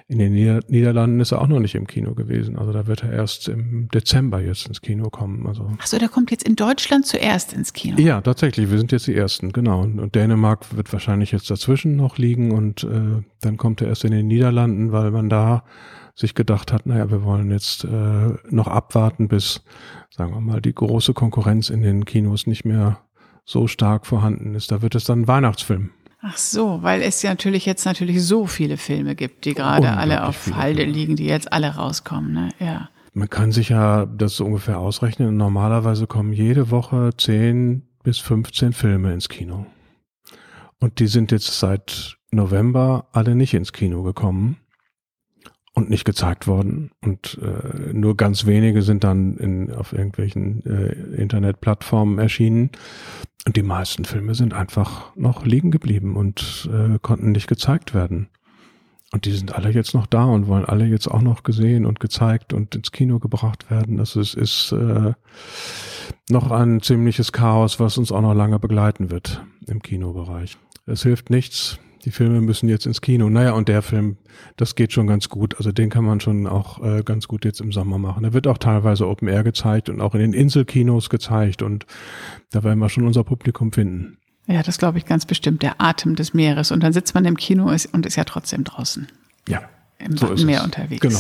in 0.08 0.20
den 0.20 0.34
Nieder 0.34 0.60
Niederlanden 0.68 1.20
ist 1.20 1.32
er 1.32 1.42
auch 1.42 1.48
noch 1.48 1.60
nicht 1.60 1.74
im 1.74 1.88
Kino 1.88 2.14
gewesen. 2.14 2.58
Also 2.58 2.72
da 2.72 2.86
wird 2.86 3.04
er 3.04 3.12
erst 3.12 3.48
im 3.48 3.90
Dezember 3.90 4.40
jetzt 4.40 4.68
ins 4.68 4.82
Kino 4.82 5.10
kommen. 5.10 5.48
Also 5.48 5.68
Ach 5.80 5.88
so, 5.88 5.98
der 5.98 6.10
kommt 6.10 6.30
jetzt 6.30 6.48
in 6.48 6.56
Deutschland 6.56 7.08
zuerst 7.08 7.54
ins 7.54 7.74
Kino. 7.74 8.00
ja, 8.00 8.22
tatsächlich. 8.22 8.70
Wir 8.70 8.78
sind 8.78 8.92
jetzt 8.92 9.08
die 9.08 9.16
Ersten, 9.16 9.52
genau. 9.52 9.82
Und 9.82 10.14
Dänemark 10.14 10.76
wird 10.76 10.94
wahrscheinlich 10.94 11.32
jetzt 11.32 11.50
dazwischen 11.50 11.96
noch 11.96 12.20
liegen 12.20 12.52
und 12.52 12.84
äh, 12.84 13.24
dann 13.42 13.58
kommt 13.58 13.82
er 13.82 13.88
erst 13.88 14.04
in 14.04 14.12
den 14.12 14.28
Niederlanden, 14.28 14.92
weil 14.92 15.10
man 15.10 15.28
da 15.30 15.64
sich 16.14 16.36
gedacht 16.36 16.72
hat, 16.72 16.86
naja, 16.86 17.10
wir 17.10 17.24
wollen 17.24 17.50
jetzt 17.50 17.84
äh, 17.84 18.34
noch 18.50 18.68
abwarten, 18.68 19.28
bis, 19.28 19.64
sagen 20.12 20.34
wir 20.34 20.40
mal, 20.40 20.62
die 20.62 20.74
große 20.74 21.14
Konkurrenz 21.14 21.70
in 21.70 21.82
den 21.82 22.06
Kinos 22.06 22.48
nicht 22.48 22.64
mehr 22.64 23.00
so 23.44 23.68
stark 23.68 24.06
vorhanden 24.06 24.56
ist. 24.56 24.72
Da 24.72 24.82
wird 24.82 24.96
es 24.96 25.04
dann 25.04 25.22
ein 25.22 25.28
Weihnachtsfilm. 25.28 25.90
Ach 26.28 26.38
so, 26.38 26.82
weil 26.82 27.04
es 27.04 27.22
ja 27.22 27.30
natürlich 27.30 27.68
jetzt 27.68 27.86
natürlich 27.86 28.24
so 28.24 28.48
viele 28.48 28.78
Filme 28.78 29.16
gibt, 29.16 29.46
die 29.46 29.54
gerade 29.54 29.92
alle 29.96 30.26
auf 30.26 30.56
Halde 30.56 30.82
Filme. 30.82 30.92
liegen, 30.92 31.16
die 31.16 31.28
jetzt 31.28 31.54
alle 31.54 31.76
rauskommen, 31.76 32.34
ne? 32.34 32.50
Ja. 32.60 32.90
Man 33.14 33.30
kann 33.30 33.52
sich 33.52 33.70
ja 33.70 34.08
das 34.08 34.36
so 34.36 34.46
ungefähr 34.46 34.80
ausrechnen. 34.80 35.38
Normalerweise 35.38 36.08
kommen 36.08 36.34
jede 36.34 36.72
Woche 36.72 37.12
10 37.16 37.84
bis 38.04 38.18
15 38.18 38.74
Filme 38.74 39.14
ins 39.14 39.30
Kino. 39.30 39.68
Und 40.80 41.00
die 41.00 41.06
sind 41.08 41.32
jetzt 41.32 41.60
seit 41.60 42.18
November 42.32 43.08
alle 43.12 43.36
nicht 43.36 43.54
ins 43.54 43.72
Kino 43.72 44.02
gekommen 44.02 44.58
und 45.76 45.92
nicht 45.92 46.06
gezeigt 46.06 46.48
worden. 46.48 46.90
Und 47.02 47.40
äh, 47.40 47.94
nur 47.94 48.18
ganz 48.18 48.48
wenige 48.48 48.82
sind 48.82 49.04
dann 49.04 49.38
in, 49.38 49.72
auf 49.72 49.94
irgendwelchen 49.94 50.66
äh, 50.66 51.22
Internetplattformen 51.22 52.18
erschienen. 52.18 52.72
Und 53.46 53.56
die 53.56 53.64
meisten 53.64 54.06
Filme 54.06 54.34
sind 54.34 54.54
einfach 54.54 55.16
noch 55.16 55.46
liegen 55.46 55.72
geblieben 55.72 56.16
und 56.16 56.70
äh, 56.72 56.98
konnten 57.00 57.32
nicht 57.32 57.48
gezeigt 57.48 57.94
werden. 57.94 58.28
Und 59.12 59.26
die 59.26 59.32
sind 59.32 59.56
alle 59.56 59.70
jetzt 59.70 59.94
noch 59.94 60.08
da 60.08 60.26
und 60.26 60.48
wollen 60.48 60.66
alle 60.66 60.86
jetzt 60.86 61.08
auch 61.08 61.22
noch 61.22 61.44
gesehen 61.44 61.86
und 61.86 62.00
gezeigt 62.00 62.54
und 62.54 62.76
ins 62.76 62.92
Kino 62.92 63.20
gebracht 63.20 63.70
werden. 63.70 63.98
Das 63.98 64.16
ist, 64.16 64.34
ist 64.34 64.72
äh, 64.72 65.14
noch 66.30 66.52
ein 66.52 66.82
ziemliches 66.82 67.32
Chaos, 67.32 67.80
was 67.80 67.98
uns 67.98 68.12
auch 68.12 68.22
noch 68.22 68.34
lange 68.34 68.60
begleiten 68.60 69.12
wird 69.12 69.44
im 69.68 69.82
Kinobereich. 69.82 70.58
Es 70.88 71.04
hilft 71.04 71.30
nichts. 71.30 71.80
Die 72.06 72.12
Filme 72.12 72.40
müssen 72.40 72.70
jetzt 72.70 72.86
ins 72.86 73.02
Kino. 73.02 73.30
Naja, 73.30 73.54
und 73.54 73.68
der 73.68 73.82
Film, 73.82 74.18
das 74.58 74.76
geht 74.76 74.94
schon 74.94 75.08
ganz 75.08 75.28
gut. 75.28 75.58
Also 75.58 75.72
den 75.72 75.90
kann 75.90 76.06
man 76.06 76.20
schon 76.20 76.46
auch 76.46 76.84
äh, 76.84 77.02
ganz 77.04 77.28
gut 77.28 77.44
jetzt 77.46 77.62
im 77.62 77.72
Sommer 77.72 77.98
machen. 77.98 78.22
Der 78.22 78.34
wird 78.34 78.46
auch 78.46 78.60
teilweise 78.60 79.08
Open 79.08 79.28
Air 79.28 79.44
gezeigt 79.44 79.90
und 79.90 80.02
auch 80.02 80.14
in 80.14 80.22
den 80.22 80.34
Inselkinos 80.34 81.10
gezeigt. 81.10 81.64
Und 81.64 81.88
da 82.52 82.64
werden 82.64 82.78
wir 82.78 82.90
schon 82.90 83.08
unser 83.08 83.24
Publikum 83.24 83.72
finden. 83.72 84.18
Ja, 84.46 84.62
das 84.62 84.78
glaube 84.78 85.00
ich 85.00 85.06
ganz 85.06 85.26
bestimmt, 85.26 85.64
der 85.64 85.82
Atem 85.82 86.16
des 86.16 86.36
Meeres. 86.36 86.72
Und 86.72 86.84
dann 86.84 86.94
sitzt 86.94 87.16
man 87.16 87.26
im 87.26 87.38
Kino 87.38 87.72
ist, 87.72 87.88
und 87.88 88.06
ist 88.06 88.16
ja 88.16 88.24
trotzdem 88.24 88.64
draußen 88.64 89.08
Ja, 89.50 89.64
im 89.98 90.16
so 90.16 90.32
es. 90.32 90.44
unterwegs. 90.44 91.02
Genau. 91.02 91.20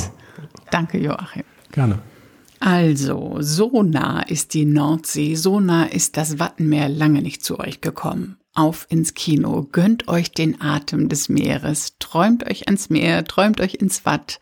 Danke, 0.69 0.99
Joachim. 0.99 1.43
Gerne. 1.71 1.97
Also, 2.59 3.37
so 3.39 3.81
nah 3.83 4.21
ist 4.21 4.53
die 4.53 4.65
Nordsee, 4.65 5.35
so 5.35 5.59
nah 5.59 5.85
ist 5.85 6.15
das 6.15 6.39
Wattenmeer 6.39 6.89
lange 6.89 7.21
nicht 7.21 7.43
zu 7.43 7.59
euch 7.59 7.81
gekommen. 7.81 8.37
Auf 8.55 8.87
ins 8.89 9.13
Kino, 9.13 9.67
gönnt 9.69 10.07
euch 10.07 10.31
den 10.31 10.61
Atem 10.61 11.09
des 11.09 11.27
Meeres, 11.27 11.97
träumt 11.99 12.49
euch 12.49 12.67
ans 12.67 12.89
Meer, 12.89 13.25
träumt 13.25 13.59
euch 13.59 13.75
ins 13.75 14.05
Watt. 14.05 14.39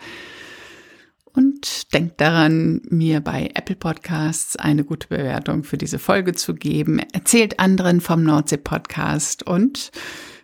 Und 1.34 1.92
denkt 1.96 2.22
daran, 2.22 2.82
mir 2.90 3.22
bei 3.22 3.50
Apple 3.56 3.76
Podcasts 3.76 4.56
eine 4.56 4.84
gute 4.84 5.08
Bewertung 5.08 5.64
für 5.64 5.80
diese 5.80 5.98
Folge 5.98 6.34
zu 6.34 6.54
geben. 6.54 7.00
Erzählt 7.12 7.60
anderen 7.60 8.02
vom 8.02 8.24
Nordsee 8.24 8.58
Podcast 8.58 9.42
und 9.42 9.92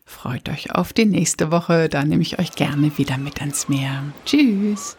freut 0.03 0.49
euch 0.49 0.73
auf 0.73 0.91
die 0.91 1.05
nächste 1.05 1.51
Woche. 1.51 1.89
Da 1.89 2.03
nehme 2.03 2.23
ich 2.23 2.39
euch 2.39 2.53
gerne 2.53 2.97
wieder 2.97 3.19
mit 3.19 3.39
ans 3.39 3.69
Meer. 3.69 4.03
Tschüss. 4.25 4.97